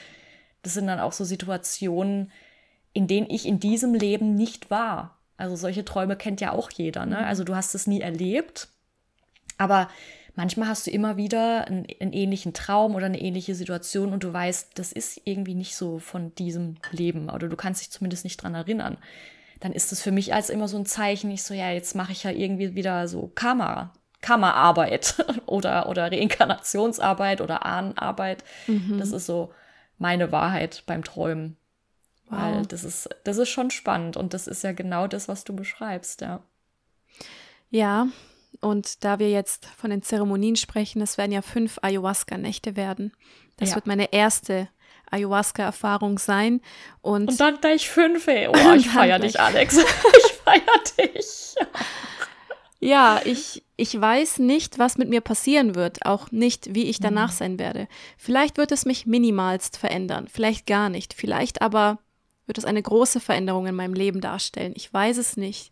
[0.61, 2.31] das sind dann auch so Situationen,
[2.93, 5.17] in denen ich in diesem Leben nicht war.
[5.35, 7.17] Also solche Träume kennt ja auch jeder, ne?
[7.17, 7.23] Mhm.
[7.23, 8.67] Also du hast es nie erlebt,
[9.57, 9.89] aber
[10.35, 14.31] manchmal hast du immer wieder einen, einen, ähnlichen Traum oder eine ähnliche Situation und du
[14.31, 18.37] weißt, das ist irgendwie nicht so von diesem Leben oder du kannst dich zumindest nicht
[18.37, 18.97] dran erinnern.
[19.59, 22.11] Dann ist das für mich als immer so ein Zeichen, ich so, ja, jetzt mache
[22.11, 25.15] ich ja irgendwie wieder so Karma, Karma-Arbeit
[25.45, 28.43] oder, oder Reinkarnationsarbeit oder Ahnenarbeit.
[28.67, 28.97] Mhm.
[28.97, 29.53] Das ist so
[29.97, 31.57] meine Wahrheit beim Träumen.
[32.29, 32.39] Wow.
[32.39, 35.55] Weil das ist, das ist schon spannend und das ist ja genau das, was du
[35.55, 36.41] beschreibst, ja.
[37.69, 38.07] Ja,
[38.59, 43.13] und da wir jetzt von den Zeremonien sprechen, es werden ja fünf Ayahuasca-Nächte werden.
[43.57, 43.75] Das ja.
[43.75, 44.67] wird meine erste
[45.09, 46.61] Ayahuasca-Erfahrung sein.
[47.01, 48.47] Und, und dann gleich fünf, ey.
[48.53, 49.77] Oh, ich feier dich, Alex.
[50.17, 50.61] Ich feier
[50.99, 51.55] dich.
[52.79, 57.29] Ja, ich, ich weiß nicht, was mit mir passieren wird, auch nicht, wie ich danach
[57.29, 57.35] mhm.
[57.35, 57.87] sein werde.
[58.17, 61.99] Vielleicht wird es mich minimalst verändern, vielleicht gar nicht, vielleicht aber
[62.47, 64.73] wird es eine große Veränderung in meinem Leben darstellen.
[64.75, 65.71] Ich weiß es nicht.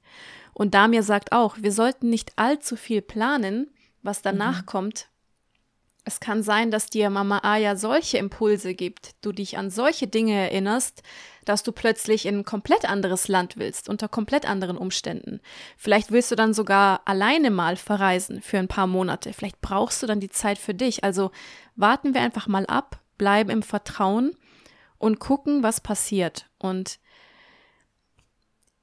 [0.60, 4.66] Und Damir sagt auch, wir sollten nicht allzu viel planen, was danach mhm.
[4.66, 5.08] kommt.
[6.04, 10.34] Es kann sein, dass dir Mama Aya solche Impulse gibt, du dich an solche Dinge
[10.34, 11.02] erinnerst,
[11.46, 15.40] dass du plötzlich in ein komplett anderes Land willst, unter komplett anderen Umständen.
[15.78, 19.32] Vielleicht willst du dann sogar alleine mal verreisen für ein paar Monate.
[19.32, 21.06] Vielleicht brauchst du dann die Zeit für dich.
[21.06, 21.32] Also
[21.78, 24.36] warten wir einfach mal ab, bleiben im Vertrauen
[24.98, 26.48] und gucken, was passiert.
[26.58, 27.00] Und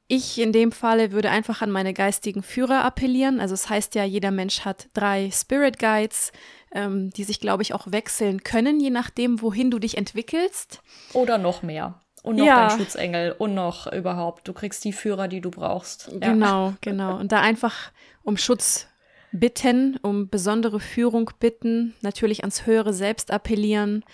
[0.09, 3.41] ich in dem Falle würde einfach an meine geistigen Führer appellieren.
[3.41, 6.33] Also es das heißt ja, jeder Mensch hat drei Spirit Guides,
[6.73, 10.81] ähm, die sich, glaube ich, auch wechseln können, je nachdem, wohin du dich entwickelst.
[11.13, 12.01] Oder noch mehr.
[12.23, 12.69] Und noch ja.
[12.69, 14.47] dein Schutzengel und noch überhaupt.
[14.49, 16.09] Du kriegst die Führer, die du brauchst.
[16.13, 16.33] Ja.
[16.33, 17.17] Genau, genau.
[17.17, 17.93] Und da einfach
[18.23, 18.89] um Schutz
[19.33, 24.05] bitten, um besondere Führung bitten, natürlich ans höhere Selbst appellieren,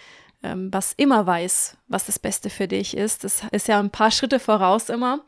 [0.42, 3.24] ähm, was immer weiß, was das Beste für dich ist.
[3.24, 5.20] Das ist ja ein paar Schritte voraus immer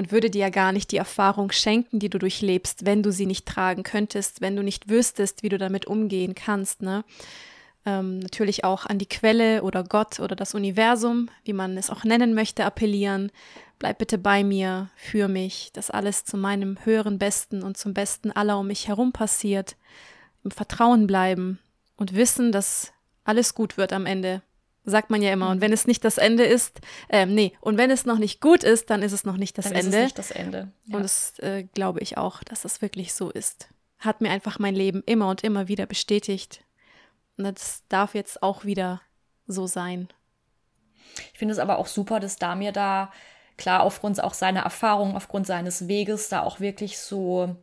[0.00, 3.26] und würde dir ja gar nicht die Erfahrung schenken, die du durchlebst, wenn du sie
[3.26, 6.80] nicht tragen könntest, wenn du nicht wüsstest, wie du damit umgehen kannst.
[6.80, 7.04] Ne?
[7.86, 12.04] ähm, natürlich auch an die Quelle oder Gott oder das Universum, wie man es auch
[12.04, 13.30] nennen möchte, appellieren.
[13.78, 18.30] Bleib bitte bei mir, für mich, dass alles zu meinem höheren Besten und zum Besten
[18.30, 19.76] aller um mich herum passiert.
[20.44, 21.58] Im Vertrauen bleiben
[21.96, 22.92] und wissen, dass
[23.24, 24.42] alles gut wird am Ende.
[24.90, 25.48] Sagt man ja immer.
[25.48, 25.60] Und mhm.
[25.62, 28.90] wenn es nicht das Ende ist, äh, nee, und wenn es noch nicht gut ist,
[28.90, 29.88] dann ist es noch nicht das dann Ende.
[29.88, 30.72] Ist es nicht das Ende.
[30.86, 30.96] Ja.
[30.96, 33.68] Und das äh, glaube ich auch, dass das wirklich so ist.
[33.98, 36.64] Hat mir einfach mein Leben immer und immer wieder bestätigt.
[37.36, 39.00] Und das darf jetzt auch wieder
[39.46, 40.08] so sein.
[41.32, 43.12] Ich finde es aber auch super, dass Damir da,
[43.56, 47.56] klar, aufgrund auch seiner Erfahrung, aufgrund seines Weges, da auch wirklich so,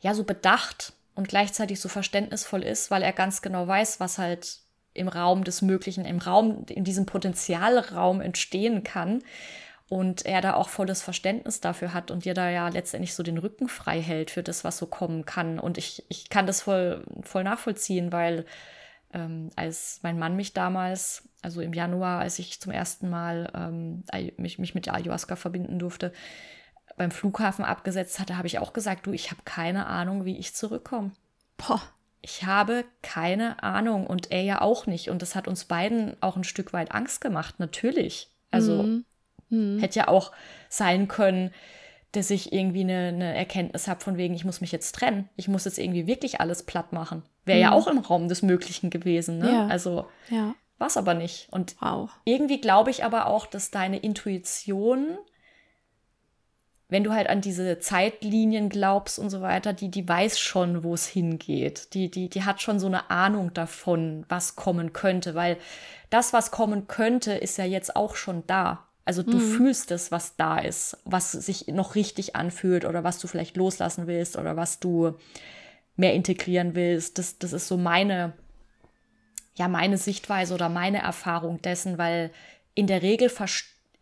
[0.00, 4.60] ja, so bedacht und gleichzeitig so verständnisvoll ist, weil er ganz genau weiß, was halt
[4.96, 9.22] im Raum des Möglichen, im Raum, in diesem Potenzialraum entstehen kann.
[9.88, 13.38] Und er da auch volles Verständnis dafür hat und dir da ja letztendlich so den
[13.38, 15.60] Rücken frei hält für das, was so kommen kann.
[15.60, 18.46] Und ich, ich kann das voll, voll nachvollziehen, weil
[19.12, 24.02] ähm, als mein Mann mich damals, also im Januar, als ich zum ersten Mal ähm,
[24.36, 26.12] mich, mich mit Ayahuasca verbinden durfte,
[26.96, 30.54] beim Flughafen abgesetzt hatte, habe ich auch gesagt, du, ich habe keine Ahnung, wie ich
[30.54, 31.12] zurückkomme.
[31.56, 31.80] Boah.
[32.26, 35.10] Ich habe keine Ahnung und er ja auch nicht.
[35.10, 38.32] Und das hat uns beiden auch ein Stück weit Angst gemacht, natürlich.
[38.50, 39.04] Also mhm.
[39.48, 39.78] Mhm.
[39.78, 40.32] Hätte ja auch
[40.68, 41.52] sein können,
[42.10, 45.28] dass ich irgendwie eine, eine Erkenntnis habe von wegen, ich muss mich jetzt trennen.
[45.36, 47.22] Ich muss jetzt irgendwie wirklich alles platt machen.
[47.44, 47.62] Wäre mhm.
[47.62, 49.38] ja auch im Raum des Möglichen gewesen.
[49.38, 49.52] Ne?
[49.52, 49.66] Ja.
[49.68, 50.52] Also ja.
[50.78, 51.46] war es aber nicht.
[51.52, 52.10] Und wow.
[52.24, 55.16] irgendwie glaube ich aber auch, dass deine Intuition,
[56.88, 60.94] wenn du halt an diese Zeitlinien glaubst und so weiter, die, die weiß schon, wo
[60.94, 61.94] es hingeht.
[61.94, 65.56] Die, die, die hat schon so eine Ahnung davon, was kommen könnte, weil
[66.10, 68.84] das, was kommen könnte, ist ja jetzt auch schon da.
[69.04, 69.40] Also du mhm.
[69.40, 74.06] fühlst es, was da ist, was sich noch richtig anfühlt oder was du vielleicht loslassen
[74.06, 75.14] willst oder was du
[75.96, 77.18] mehr integrieren willst.
[77.18, 78.32] Das, das ist so meine,
[79.56, 82.30] ja, meine Sichtweise oder meine Erfahrung dessen, weil
[82.74, 83.28] in der Regel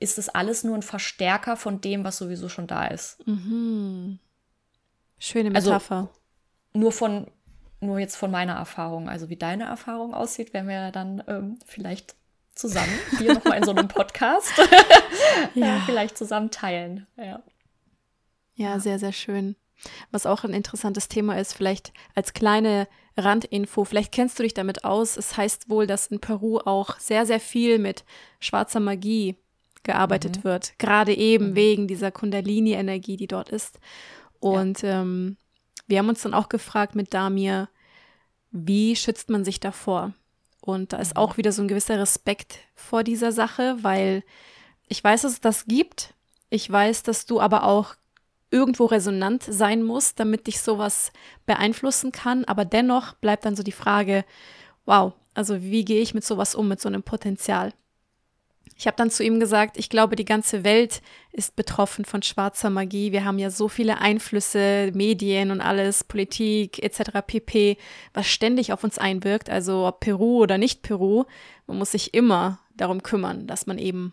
[0.00, 3.26] ist es alles nur ein Verstärker von dem, was sowieso schon da ist.
[3.26, 4.18] Mhm.
[5.18, 5.96] Schöne also Metapher.
[5.96, 6.10] Also,
[6.74, 7.30] nur von,
[7.80, 12.16] nur jetzt von meiner Erfahrung, also wie deine Erfahrung aussieht, werden wir dann ähm, vielleicht
[12.54, 14.52] zusammen, hier nochmal in so einem Podcast,
[15.54, 15.82] ja.
[15.86, 17.06] vielleicht zusammen teilen.
[17.16, 17.42] Ja.
[18.54, 19.56] ja, sehr, sehr schön.
[20.10, 24.84] Was auch ein interessantes Thema ist, vielleicht als kleine Randinfo, vielleicht kennst du dich damit
[24.84, 25.16] aus.
[25.16, 28.04] Es heißt wohl, dass in Peru auch sehr, sehr viel mit
[28.40, 29.36] schwarzer Magie
[29.84, 30.44] gearbeitet mhm.
[30.44, 31.54] wird, gerade eben mhm.
[31.54, 33.78] wegen dieser Kundalini-Energie, die dort ist.
[34.40, 35.02] Und ja.
[35.02, 35.36] ähm,
[35.86, 37.68] wir haben uns dann auch gefragt mit Damir,
[38.50, 40.12] wie schützt man sich davor?
[40.60, 44.22] Und da ist auch wieder so ein gewisser Respekt vor dieser Sache, weil
[44.88, 46.14] ich weiß, dass es das gibt.
[46.50, 47.94] Ich weiß, dass du aber auch
[48.50, 51.12] irgendwo resonant sein musst, damit dich sowas
[51.44, 52.44] beeinflussen kann.
[52.44, 54.24] Aber dennoch bleibt dann so die Frage,
[54.86, 57.72] wow, also wie gehe ich mit sowas um, mit so einem Potenzial?
[58.76, 61.00] Ich habe dann zu ihm gesagt, ich glaube, die ganze Welt
[61.32, 63.12] ist betroffen von schwarzer Magie.
[63.12, 67.22] Wir haben ja so viele Einflüsse, Medien und alles, Politik etc.
[67.26, 67.76] pp,
[68.12, 69.48] was ständig auf uns einwirkt.
[69.48, 71.24] Also ob Peru oder nicht Peru,
[71.66, 74.12] man muss sich immer darum kümmern, dass man eben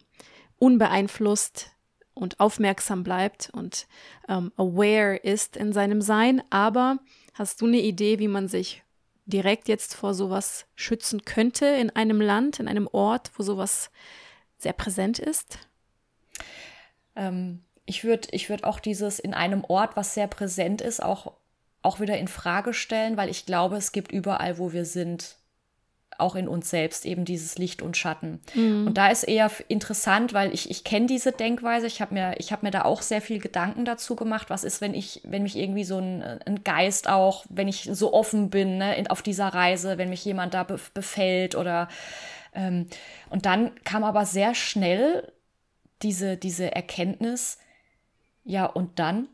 [0.57, 1.71] unbeeinflusst
[2.13, 3.87] und aufmerksam bleibt und
[4.29, 6.43] ähm, aware ist in seinem Sein.
[6.51, 6.99] Aber
[7.33, 8.83] hast du eine Idee, wie man sich
[9.25, 13.89] direkt jetzt vor sowas schützen könnte in einem Land, in einem Ort, wo sowas
[14.61, 15.59] sehr präsent ist?
[17.15, 21.33] Ähm, ich würde ich würd auch dieses in einem Ort, was sehr präsent ist, auch,
[21.81, 25.35] auch wieder in Frage stellen, weil ich glaube, es gibt überall, wo wir sind,
[26.17, 28.39] auch in uns selbst eben dieses Licht und Schatten.
[28.53, 28.87] Mhm.
[28.87, 32.63] Und da ist eher interessant, weil ich, ich kenne diese Denkweise, ich habe mir, hab
[32.63, 35.83] mir da auch sehr viel Gedanken dazu gemacht, was ist, wenn ich, wenn mich irgendwie
[35.83, 39.97] so ein, ein Geist auch, wenn ich so offen bin ne, in, auf dieser Reise,
[39.97, 41.87] wenn mich jemand da befällt oder
[42.53, 45.31] und dann kam aber sehr schnell
[46.01, 47.57] diese, diese Erkenntnis,
[48.43, 49.29] ja, und dann?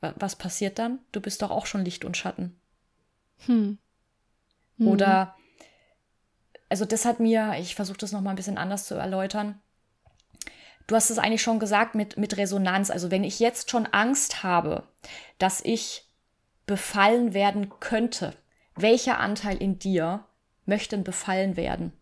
[0.00, 1.00] Was passiert dann?
[1.12, 2.58] Du bist doch auch schon Licht und Schatten.
[3.46, 3.78] Hm.
[4.78, 4.88] Mhm.
[4.88, 5.36] Oder,
[6.68, 9.60] also das hat mir, ich versuche das nochmal ein bisschen anders zu erläutern.
[10.86, 12.90] Du hast es eigentlich schon gesagt mit, mit Resonanz.
[12.90, 14.88] Also wenn ich jetzt schon Angst habe,
[15.38, 16.08] dass ich
[16.66, 18.34] befallen werden könnte,
[18.74, 20.24] welcher Anteil in dir
[20.66, 21.92] möchte befallen werden?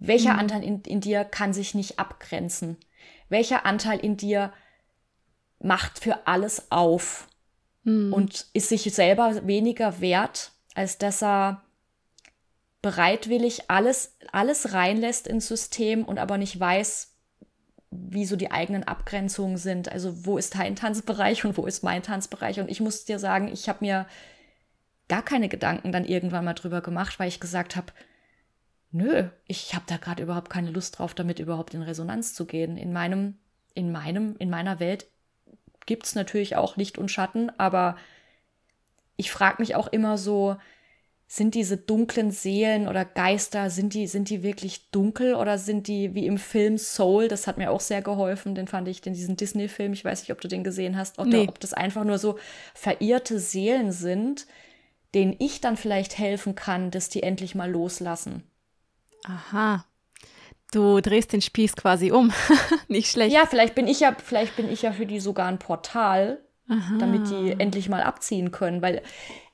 [0.00, 0.38] Welcher mhm.
[0.40, 2.78] Anteil in, in dir kann sich nicht abgrenzen?
[3.28, 4.52] Welcher Anteil in dir
[5.60, 7.28] macht für alles auf
[7.84, 8.12] mhm.
[8.12, 11.62] und ist sich selber weniger wert, als dass er
[12.82, 17.14] bereitwillig alles, alles reinlässt ins System und aber nicht weiß,
[17.90, 19.92] wie so die eigenen Abgrenzungen sind.
[19.92, 22.58] Also wo ist dein Tanzbereich und wo ist mein Tanzbereich?
[22.58, 24.06] Und ich muss dir sagen, ich habe mir
[25.08, 27.92] gar keine Gedanken dann irgendwann mal drüber gemacht, weil ich gesagt habe,
[28.92, 32.76] nö, ich habe da gerade überhaupt keine Lust drauf, damit überhaupt in Resonanz zu gehen.
[32.76, 33.38] In meinem,
[33.74, 35.06] in meinem, in meiner Welt
[35.86, 37.96] gibt es natürlich auch Licht und Schatten, aber
[39.16, 40.56] ich frage mich auch immer so,
[41.32, 46.12] sind diese dunklen Seelen oder Geister, sind die, sind die wirklich dunkel oder sind die
[46.12, 47.28] wie im Film Soul?
[47.28, 50.32] Das hat mir auch sehr geholfen, den fand ich, den, diesen Disney-Film, ich weiß nicht,
[50.32, 51.46] ob du den gesehen hast, oder nee.
[51.48, 52.36] ob das einfach nur so
[52.74, 54.48] verirrte Seelen sind,
[55.14, 58.42] denen ich dann vielleicht helfen kann, dass die endlich mal loslassen.
[59.24, 59.84] Aha.
[60.72, 62.32] Du drehst den Spieß quasi um.
[62.88, 63.34] Nicht schlecht.
[63.34, 66.96] Ja, vielleicht bin ich ja, vielleicht bin ich ja für die sogar ein Portal, Aha.
[66.98, 68.80] damit die endlich mal abziehen können.
[68.80, 69.02] Weil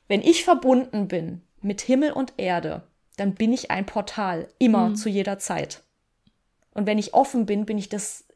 [0.08, 2.82] wenn ich verbunden bin mit Himmel und Erde,
[3.16, 4.96] dann bin ich ein Portal, immer mhm.
[4.96, 5.82] zu jeder Zeit.
[6.74, 8.26] Und wenn ich offen bin, bin ich das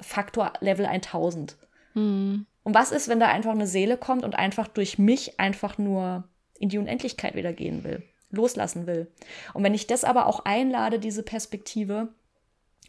[0.00, 1.56] Faktor Level 1000.
[1.94, 2.46] Mhm.
[2.64, 6.24] Und was ist, wenn da einfach eine Seele kommt und einfach durch mich einfach nur
[6.58, 8.02] in die Unendlichkeit wieder gehen will?
[8.32, 9.10] Loslassen will.
[9.54, 12.08] Und wenn ich das aber auch einlade, diese Perspektive,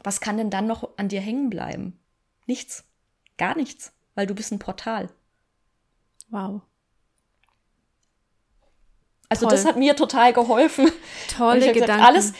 [0.04, 2.00] was kann denn dann noch an dir hängen bleiben?
[2.48, 2.86] Nichts.
[3.38, 5.10] Gar nichts, weil du bist ein Portal.
[6.30, 6.62] Wow.
[9.30, 9.56] Also Toll.
[9.56, 10.91] das hat mir total geholfen.
[11.36, 11.80] Tolle Gedanken.
[11.80, 12.34] Gesagt, alles,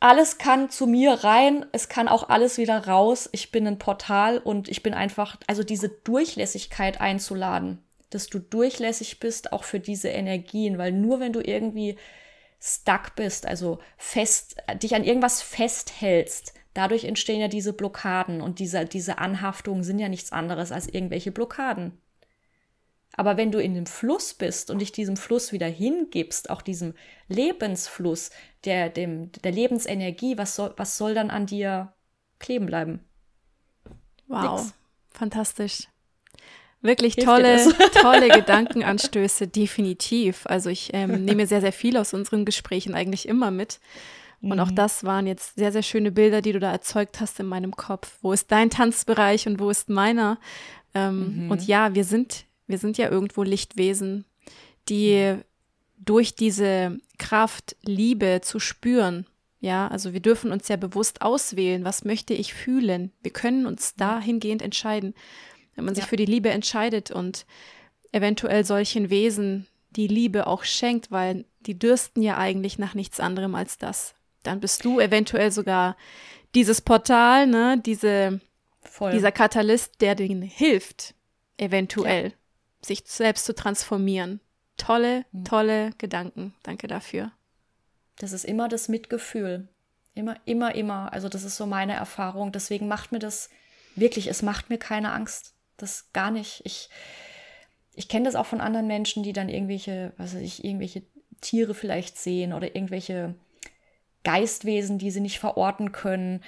[0.00, 3.28] alles kann zu mir rein, es kann auch alles wieder raus.
[3.32, 7.78] Ich bin ein Portal und ich bin einfach, also diese Durchlässigkeit einzuladen,
[8.10, 11.96] dass du durchlässig bist, auch für diese Energien, weil nur wenn du irgendwie
[12.60, 18.84] stuck bist, also fest, dich an irgendwas festhältst, dadurch entstehen ja diese Blockaden und diese,
[18.84, 21.98] diese Anhaftungen sind ja nichts anderes als irgendwelche Blockaden.
[23.16, 26.94] Aber wenn du in dem Fluss bist und dich diesem Fluss wieder hingibst, auch diesem
[27.28, 28.30] Lebensfluss,
[28.64, 31.92] der, dem, der Lebensenergie, was soll, was soll dann an dir
[32.38, 33.04] kleben bleiben?
[34.28, 34.74] Wow, Nix.
[35.10, 35.88] fantastisch.
[36.82, 40.46] Wirklich Hilft tolle, tolle Gedankenanstöße, definitiv.
[40.46, 43.80] Also ich ähm, nehme sehr, sehr viel aus unseren Gesprächen eigentlich immer mit.
[44.40, 44.60] Und mhm.
[44.60, 47.76] auch das waren jetzt sehr, sehr schöne Bilder, die du da erzeugt hast in meinem
[47.76, 48.16] Kopf.
[48.22, 50.38] Wo ist dein Tanzbereich und wo ist meiner?
[50.94, 51.50] Ähm, mhm.
[51.50, 54.24] Und ja, wir sind, wir sind ja irgendwo Lichtwesen,
[54.88, 55.36] die
[55.98, 59.26] durch diese Kraft Liebe zu spüren.
[59.60, 63.12] Ja, also wir dürfen uns ja bewusst auswählen, was möchte ich fühlen.
[63.22, 65.12] Wir können uns dahingehend entscheiden
[65.80, 66.08] wenn man sich ja.
[66.08, 67.46] für die Liebe entscheidet und
[68.12, 73.54] eventuell solchen Wesen die Liebe auch schenkt, weil die dürsten ja eigentlich nach nichts anderem
[73.54, 74.14] als das.
[74.42, 75.96] Dann bist du eventuell sogar
[76.54, 78.40] dieses Portal, ne, diese,
[79.10, 81.14] dieser Katalyst, der denen hilft,
[81.56, 82.32] eventuell ja.
[82.82, 84.40] sich selbst zu transformieren.
[84.76, 85.44] Tolle, mhm.
[85.46, 86.54] tolle Gedanken.
[86.62, 87.32] Danke dafür.
[88.18, 89.66] Das ist immer das Mitgefühl.
[90.14, 91.10] Immer, immer, immer.
[91.14, 92.52] Also das ist so meine Erfahrung.
[92.52, 93.48] Deswegen macht mir das
[93.96, 95.54] wirklich, es macht mir keine Angst.
[95.82, 96.62] Das gar nicht.
[96.64, 96.88] Ich,
[97.94, 101.02] ich kenne das auch von anderen Menschen, die dann irgendwelche, was weiß ich, irgendwelche
[101.40, 103.34] Tiere vielleicht sehen oder irgendwelche
[104.24, 106.42] Geistwesen, die sie nicht verorten können,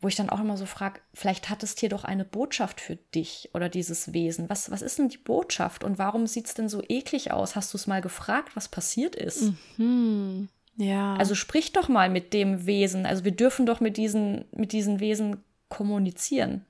[0.00, 2.96] wo ich dann auch immer so frage, vielleicht hat das Tier doch eine Botschaft für
[2.96, 4.50] dich oder dieses Wesen.
[4.50, 7.56] Was, was ist denn die Botschaft und warum sieht es denn so eklig aus?
[7.56, 9.52] Hast du es mal gefragt, was passiert ist?
[9.78, 10.50] Mhm.
[10.76, 11.14] Ja.
[11.16, 13.06] Also sprich doch mal mit dem Wesen.
[13.06, 16.66] Also wir dürfen doch mit diesen, mit diesen Wesen kommunizieren.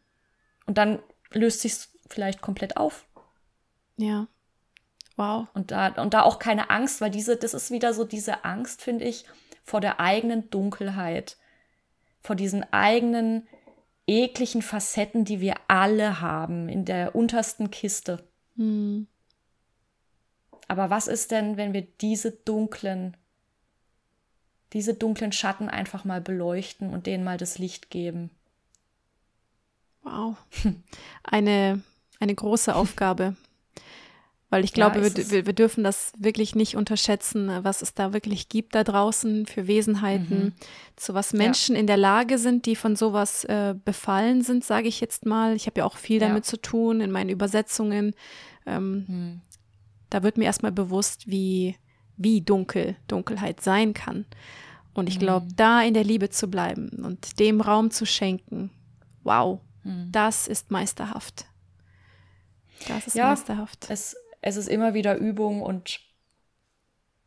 [0.66, 1.00] Und dann
[1.32, 1.74] löst sich
[2.08, 3.06] vielleicht komplett auf.
[3.96, 4.26] Ja.
[5.16, 5.46] Wow.
[5.54, 8.82] Und da, und da auch keine Angst, weil diese, das ist wieder so diese Angst,
[8.82, 9.24] finde ich,
[9.62, 11.36] vor der eigenen Dunkelheit,
[12.20, 13.46] vor diesen eigenen
[14.06, 18.26] ekligen Facetten, die wir alle haben, in der untersten Kiste.
[18.56, 19.06] Hm.
[20.68, 23.16] Aber was ist denn, wenn wir diese dunklen,
[24.72, 28.30] diese dunklen Schatten einfach mal beleuchten und denen mal das Licht geben?
[30.02, 30.36] Wow.
[31.22, 31.82] Eine
[32.24, 33.36] eine große Aufgabe.
[34.50, 38.48] Weil ich glaube, wir, wir, wir, dürfen das wirklich nicht unterschätzen, was es da wirklich
[38.48, 40.52] gibt da draußen für Wesenheiten, mhm.
[40.94, 41.80] zu was Menschen ja.
[41.80, 45.56] in der Lage sind, die von sowas äh, befallen sind, sage ich jetzt mal.
[45.56, 46.28] Ich habe ja auch viel ja.
[46.28, 48.14] damit zu tun in meinen Übersetzungen.
[48.64, 49.40] Ähm, mhm.
[50.08, 51.74] Da wird mir erstmal bewusst, wie,
[52.16, 54.24] wie dunkel Dunkelheit sein kann.
[54.92, 55.56] Und ich glaube, mhm.
[55.56, 58.70] da in der Liebe zu bleiben und dem Raum zu schenken,
[59.24, 60.10] wow, mhm.
[60.12, 61.46] das ist meisterhaft.
[62.88, 63.86] Das ist ja, meisterhaft.
[63.88, 66.00] Es, es ist immer wieder Übung und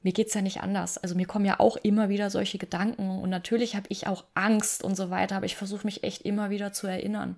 [0.04, 0.98] mir geht es ja nicht anders.
[0.98, 4.84] Also mir kommen ja auch immer wieder solche Gedanken und natürlich habe ich auch Angst
[4.84, 7.36] und so weiter, aber ich versuche mich echt immer wieder zu erinnern.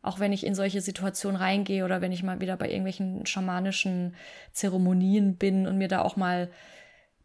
[0.00, 4.14] Auch wenn ich in solche Situationen reingehe oder wenn ich mal wieder bei irgendwelchen schamanischen
[4.52, 6.50] Zeremonien bin und mir da auch mal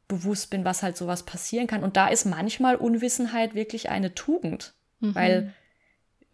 [0.07, 1.83] bewusst bin, was halt sowas passieren kann.
[1.83, 5.15] Und da ist manchmal Unwissenheit wirklich eine Tugend, mhm.
[5.15, 5.53] weil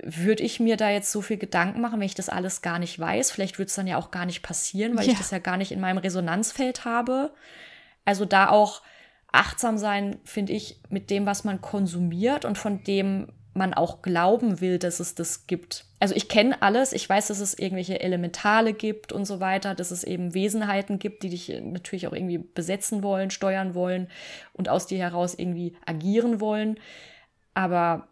[0.02, 3.00] würde ich mir da jetzt so viel Gedanken machen, wenn ich das alles gar nicht
[3.00, 3.32] weiß?
[3.32, 5.14] Vielleicht würde es dann ja auch gar nicht passieren, weil ja.
[5.14, 7.34] ich das ja gar nicht in meinem Resonanzfeld habe.
[8.04, 8.82] Also da auch
[9.32, 14.60] achtsam sein, finde ich, mit dem, was man konsumiert und von dem man auch glauben
[14.60, 15.86] will, dass es das gibt.
[16.00, 19.92] Also ich kenne alles, ich weiß, dass es irgendwelche Elementale gibt und so weiter, dass
[19.92, 24.10] es eben Wesenheiten gibt, die dich natürlich auch irgendwie besetzen wollen, steuern wollen
[24.52, 26.78] und aus dir heraus irgendwie agieren wollen.
[27.54, 28.10] Aber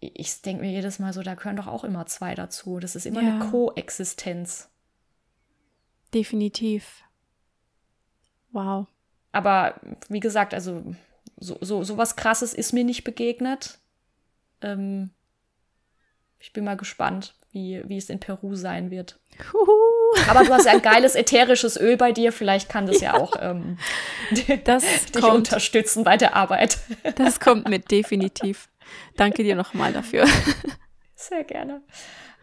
[0.00, 2.78] ich denke mir jedes Mal so, da gehören doch auch immer zwei dazu.
[2.80, 3.34] Das ist immer ja.
[3.34, 4.70] eine Koexistenz.
[6.14, 7.02] Definitiv.
[8.52, 8.86] Wow.
[9.32, 9.74] Aber
[10.08, 10.82] wie gesagt, also
[11.36, 13.78] so, so, so was krasses ist mir nicht begegnet.
[14.62, 15.10] Ähm,
[16.38, 19.20] ich bin mal gespannt, wie, wie es in Peru sein wird.
[20.28, 23.20] Aber du hast ja ein geiles ätherisches Öl bei dir, vielleicht kann das ja, ja
[23.20, 23.78] auch ähm,
[24.64, 24.82] das
[25.12, 26.78] dich kommt, unterstützen bei der Arbeit.
[27.16, 28.69] Das kommt mit, definitiv.
[29.16, 30.26] Danke dir nochmal dafür.
[31.14, 31.82] Sehr gerne.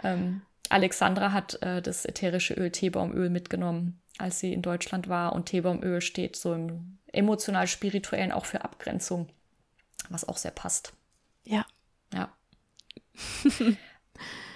[0.03, 5.33] Ähm, Alexandra hat äh, das ätherische Öl Teebaumöl mitgenommen, als sie in Deutschland war.
[5.33, 9.29] Und Teebaumöl steht so im emotional-spirituellen auch für Abgrenzung,
[10.09, 10.93] was auch sehr passt.
[11.43, 11.65] Ja.
[12.13, 12.29] Ja.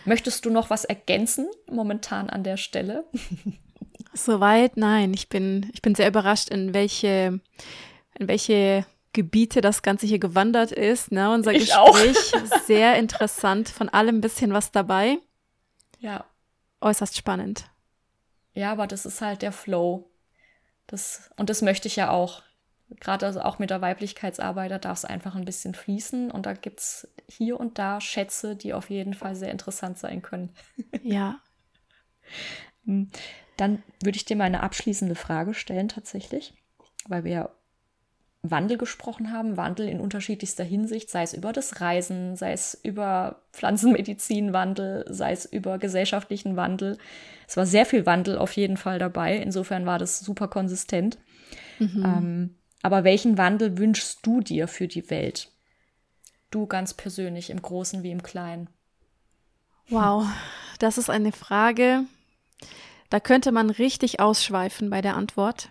[0.05, 3.05] Möchtest du noch was ergänzen momentan an der Stelle?
[4.13, 5.13] Soweit, nein.
[5.13, 7.39] Ich bin, ich bin sehr überrascht, in welche,
[8.19, 11.11] in welche Gebiete das Ganze hier gewandert ist.
[11.11, 11.31] Ne?
[11.33, 12.65] Unser ich Gespräch auch.
[12.65, 15.17] sehr interessant, von allem ein bisschen was dabei.
[15.99, 16.25] Ja.
[16.79, 17.69] Äußerst spannend.
[18.53, 20.09] Ja, aber das ist halt der Flow.
[20.87, 22.41] Das, und das möchte ich ja auch.
[22.99, 26.29] Gerade also auch mit der Weiblichkeitsarbeit, da darf es einfach ein bisschen fließen.
[26.29, 30.21] Und da gibt es hier und da Schätze, die auf jeden Fall sehr interessant sein
[30.21, 30.53] können.
[31.03, 31.39] Ja.
[32.85, 33.11] Hm.
[33.57, 36.53] Dann würde ich dir mal eine abschließende Frage stellen, tatsächlich,
[37.07, 37.51] weil wir
[38.43, 43.41] Wandel gesprochen haben, Wandel in unterschiedlichster Hinsicht, sei es über das Reisen, sei es über
[43.53, 46.97] Pflanzenmedizinwandel, sei es über gesellschaftlichen Wandel.
[47.47, 49.37] Es war sehr viel Wandel auf jeden Fall dabei.
[49.37, 51.19] Insofern war das super konsistent.
[51.77, 52.03] Mhm.
[52.03, 55.51] Ähm, aber welchen Wandel wünschst du dir für die Welt?
[56.49, 58.69] Du ganz persönlich, im Großen wie im Kleinen.
[59.89, 60.25] Wow,
[60.79, 62.05] das ist eine Frage,
[63.11, 65.69] da könnte man richtig ausschweifen bei der Antwort.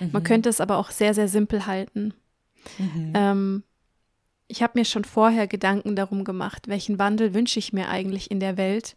[0.00, 0.10] Mhm.
[0.12, 2.14] Man könnte es aber auch sehr, sehr simpel halten.
[2.78, 3.12] Mhm.
[3.14, 3.62] Ähm,
[4.48, 8.40] ich habe mir schon vorher Gedanken darum gemacht, welchen Wandel wünsche ich mir eigentlich in
[8.40, 8.96] der Welt.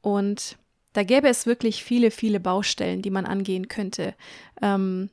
[0.00, 0.56] Und
[0.94, 4.14] da gäbe es wirklich viele, viele Baustellen, die man angehen könnte.
[4.62, 5.10] Ähm,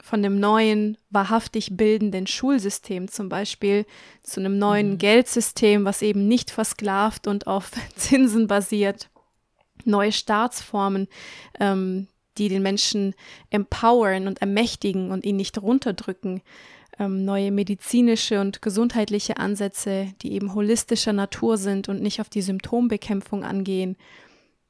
[0.00, 3.86] von dem neuen, wahrhaftig bildenden Schulsystem zum Beispiel
[4.22, 4.98] zu einem neuen mhm.
[4.98, 9.10] Geldsystem, was eben nicht versklavt und auf Zinsen basiert.
[9.84, 11.08] Neue Staatsformen,
[11.58, 12.08] ähm,
[12.38, 13.14] die den Menschen
[13.50, 16.42] empowern und ermächtigen und ihn nicht runterdrücken.
[16.98, 22.42] Ähm, neue medizinische und gesundheitliche Ansätze, die eben holistischer Natur sind und nicht auf die
[22.42, 23.96] Symptombekämpfung angehen.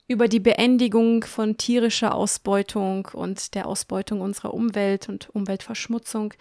[0.08, 6.34] Über die Beendigung von tierischer Ausbeutung und der Ausbeutung unserer Umwelt und Umweltverschmutzung.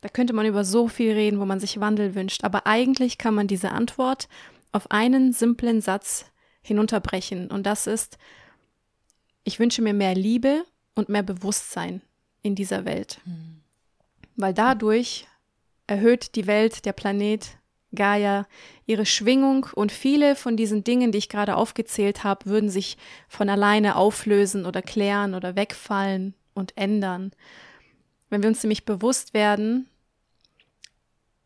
[0.00, 2.44] Da könnte man über so viel reden, wo man sich Wandel wünscht.
[2.44, 4.28] Aber eigentlich kann man diese Antwort
[4.72, 6.26] auf einen simplen Satz
[6.62, 7.50] hinunterbrechen.
[7.50, 8.18] Und das ist,
[9.48, 12.02] ich wünsche mir mehr Liebe und mehr Bewusstsein
[12.42, 13.18] in dieser Welt.
[13.24, 13.62] Mhm.
[14.36, 15.26] Weil dadurch
[15.86, 17.56] erhöht die Welt, der Planet,
[17.94, 18.46] Gaia,
[18.84, 23.48] ihre Schwingung und viele von diesen Dingen, die ich gerade aufgezählt habe, würden sich von
[23.48, 27.32] alleine auflösen oder klären oder wegfallen und ändern.
[28.28, 29.88] Wenn wir uns nämlich bewusst werden,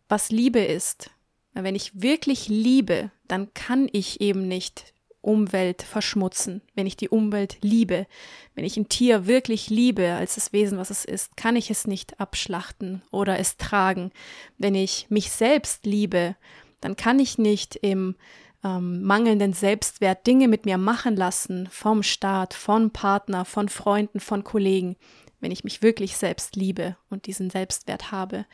[0.09, 1.11] was Liebe ist,
[1.55, 4.93] wenn ich wirklich liebe, dann kann ich eben nicht
[5.23, 8.07] Umwelt verschmutzen, wenn ich die Umwelt liebe,
[8.55, 11.87] wenn ich ein Tier wirklich liebe als das Wesen, was es ist, kann ich es
[11.87, 14.11] nicht abschlachten oder es tragen.
[14.59, 16.37] Wenn ich mich selbst liebe,
[16.81, 18.17] dann kann ich nicht im
[18.65, 24.43] ähm, mangelnden Selbstwert Dinge mit mir machen lassen, vom Staat, von Partner, von Freunden, von
[24.43, 24.97] Kollegen,
[25.41, 28.45] wenn ich mich wirklich selbst liebe und diesen Selbstwert habe.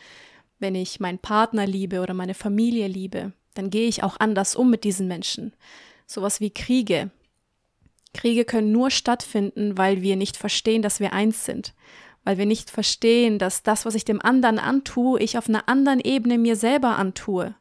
[0.59, 4.71] Wenn ich meinen Partner liebe oder meine Familie liebe, dann gehe ich auch anders um
[4.71, 5.55] mit diesen Menschen
[6.09, 7.11] sowas wie Kriege.
[8.15, 11.75] Kriege können nur stattfinden, weil wir nicht verstehen, dass wir eins sind,
[12.25, 16.01] weil wir nicht verstehen, dass das, was ich dem anderen antue, ich auf einer anderen
[16.01, 17.55] Ebene mir selber antue.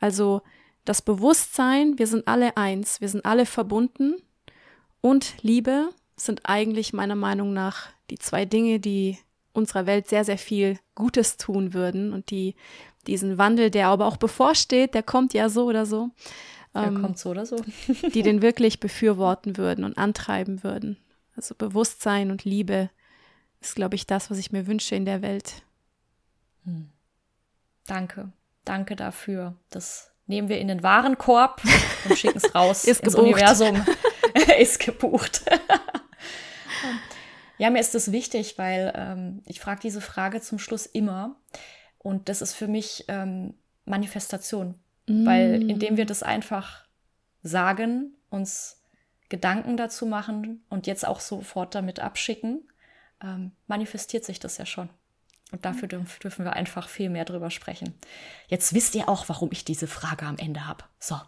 [0.00, 0.40] Also
[0.84, 4.14] das Bewusstsein, wir sind alle eins, wir sind alle verbunden
[5.02, 9.18] und Liebe sind eigentlich meiner Meinung nach die zwei Dinge, die
[9.52, 12.54] unserer Welt sehr, sehr viel Gutes tun würden und die
[13.06, 16.10] diesen Wandel, der aber auch bevorsteht, der kommt ja so oder so,
[16.74, 17.56] ähm, kommt so oder so.
[18.14, 20.96] die den wirklich befürworten würden und antreiben würden.
[21.36, 22.90] Also Bewusstsein und Liebe
[23.60, 25.62] ist, glaube ich, das, was ich mir wünsche in der Welt.
[26.64, 26.90] Hm.
[27.86, 28.32] Danke.
[28.64, 29.54] Danke dafür.
[29.70, 31.62] Das nehmen wir in den Warenkorb
[32.08, 33.32] und schicken es raus ist ins gebucht.
[33.32, 33.84] Universum.
[34.58, 35.44] ist gebucht.
[37.58, 41.36] ja, mir ist das wichtig, weil ähm, ich frage diese Frage zum Schluss immer.
[41.98, 44.76] Und das ist für mich ähm, Manifestation.
[45.10, 45.26] Mm.
[45.26, 46.84] Weil indem wir das einfach
[47.42, 48.82] sagen, uns
[49.28, 52.68] Gedanken dazu machen und jetzt auch sofort damit abschicken,
[53.22, 54.90] ähm, manifestiert sich das ja schon.
[55.52, 57.94] Und dafür dürfen, dürfen wir einfach viel mehr drüber sprechen.
[58.48, 60.84] Jetzt wisst ihr auch, warum ich diese Frage am Ende habe.
[61.00, 61.20] So.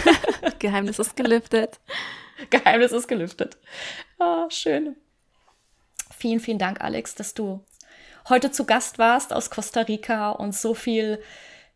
[0.58, 1.78] Geheimnis ist gelüftet.
[2.50, 3.58] Geheimnis ist gelüftet.
[4.18, 4.96] Oh, schön.
[6.16, 7.64] Vielen, vielen Dank, Alex, dass du
[8.28, 11.22] heute zu Gast warst aus Costa Rica und so viel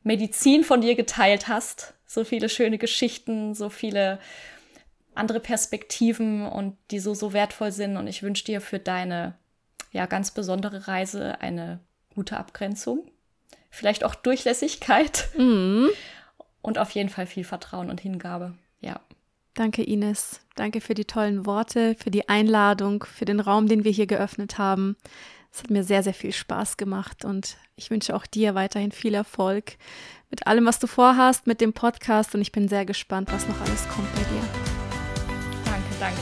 [0.04, 1.94] Medizin von dir geteilt hast.
[2.06, 4.20] So viele schöne Geschichten, so viele
[5.14, 7.96] andere Perspektiven und die so, so wertvoll sind.
[7.96, 9.34] Und ich wünsche dir für deine
[9.90, 11.80] ja, ganz besondere Reise eine
[12.14, 13.08] gute Abgrenzung.
[13.70, 15.28] Vielleicht auch Durchlässigkeit.
[15.36, 15.88] Mhm.
[16.62, 18.54] Und auf jeden Fall viel Vertrauen und Hingabe.
[18.80, 19.00] Ja.
[19.54, 20.40] Danke, Ines.
[20.56, 24.58] Danke für die tollen Worte, für die Einladung, für den Raum, den wir hier geöffnet
[24.58, 24.96] haben.
[25.54, 29.14] Es hat mir sehr, sehr viel Spaß gemacht und ich wünsche auch dir weiterhin viel
[29.14, 29.76] Erfolg
[30.28, 33.60] mit allem, was du vorhast, mit dem Podcast und ich bin sehr gespannt, was noch
[33.60, 34.42] alles kommt bei dir.
[35.64, 36.20] Danke, danke.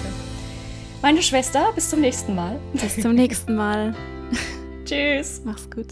[1.00, 2.60] Meine Schwester, bis zum nächsten Mal.
[2.74, 3.94] Bis zum nächsten Mal.
[4.84, 5.40] Tschüss.
[5.46, 5.88] Mach's gut.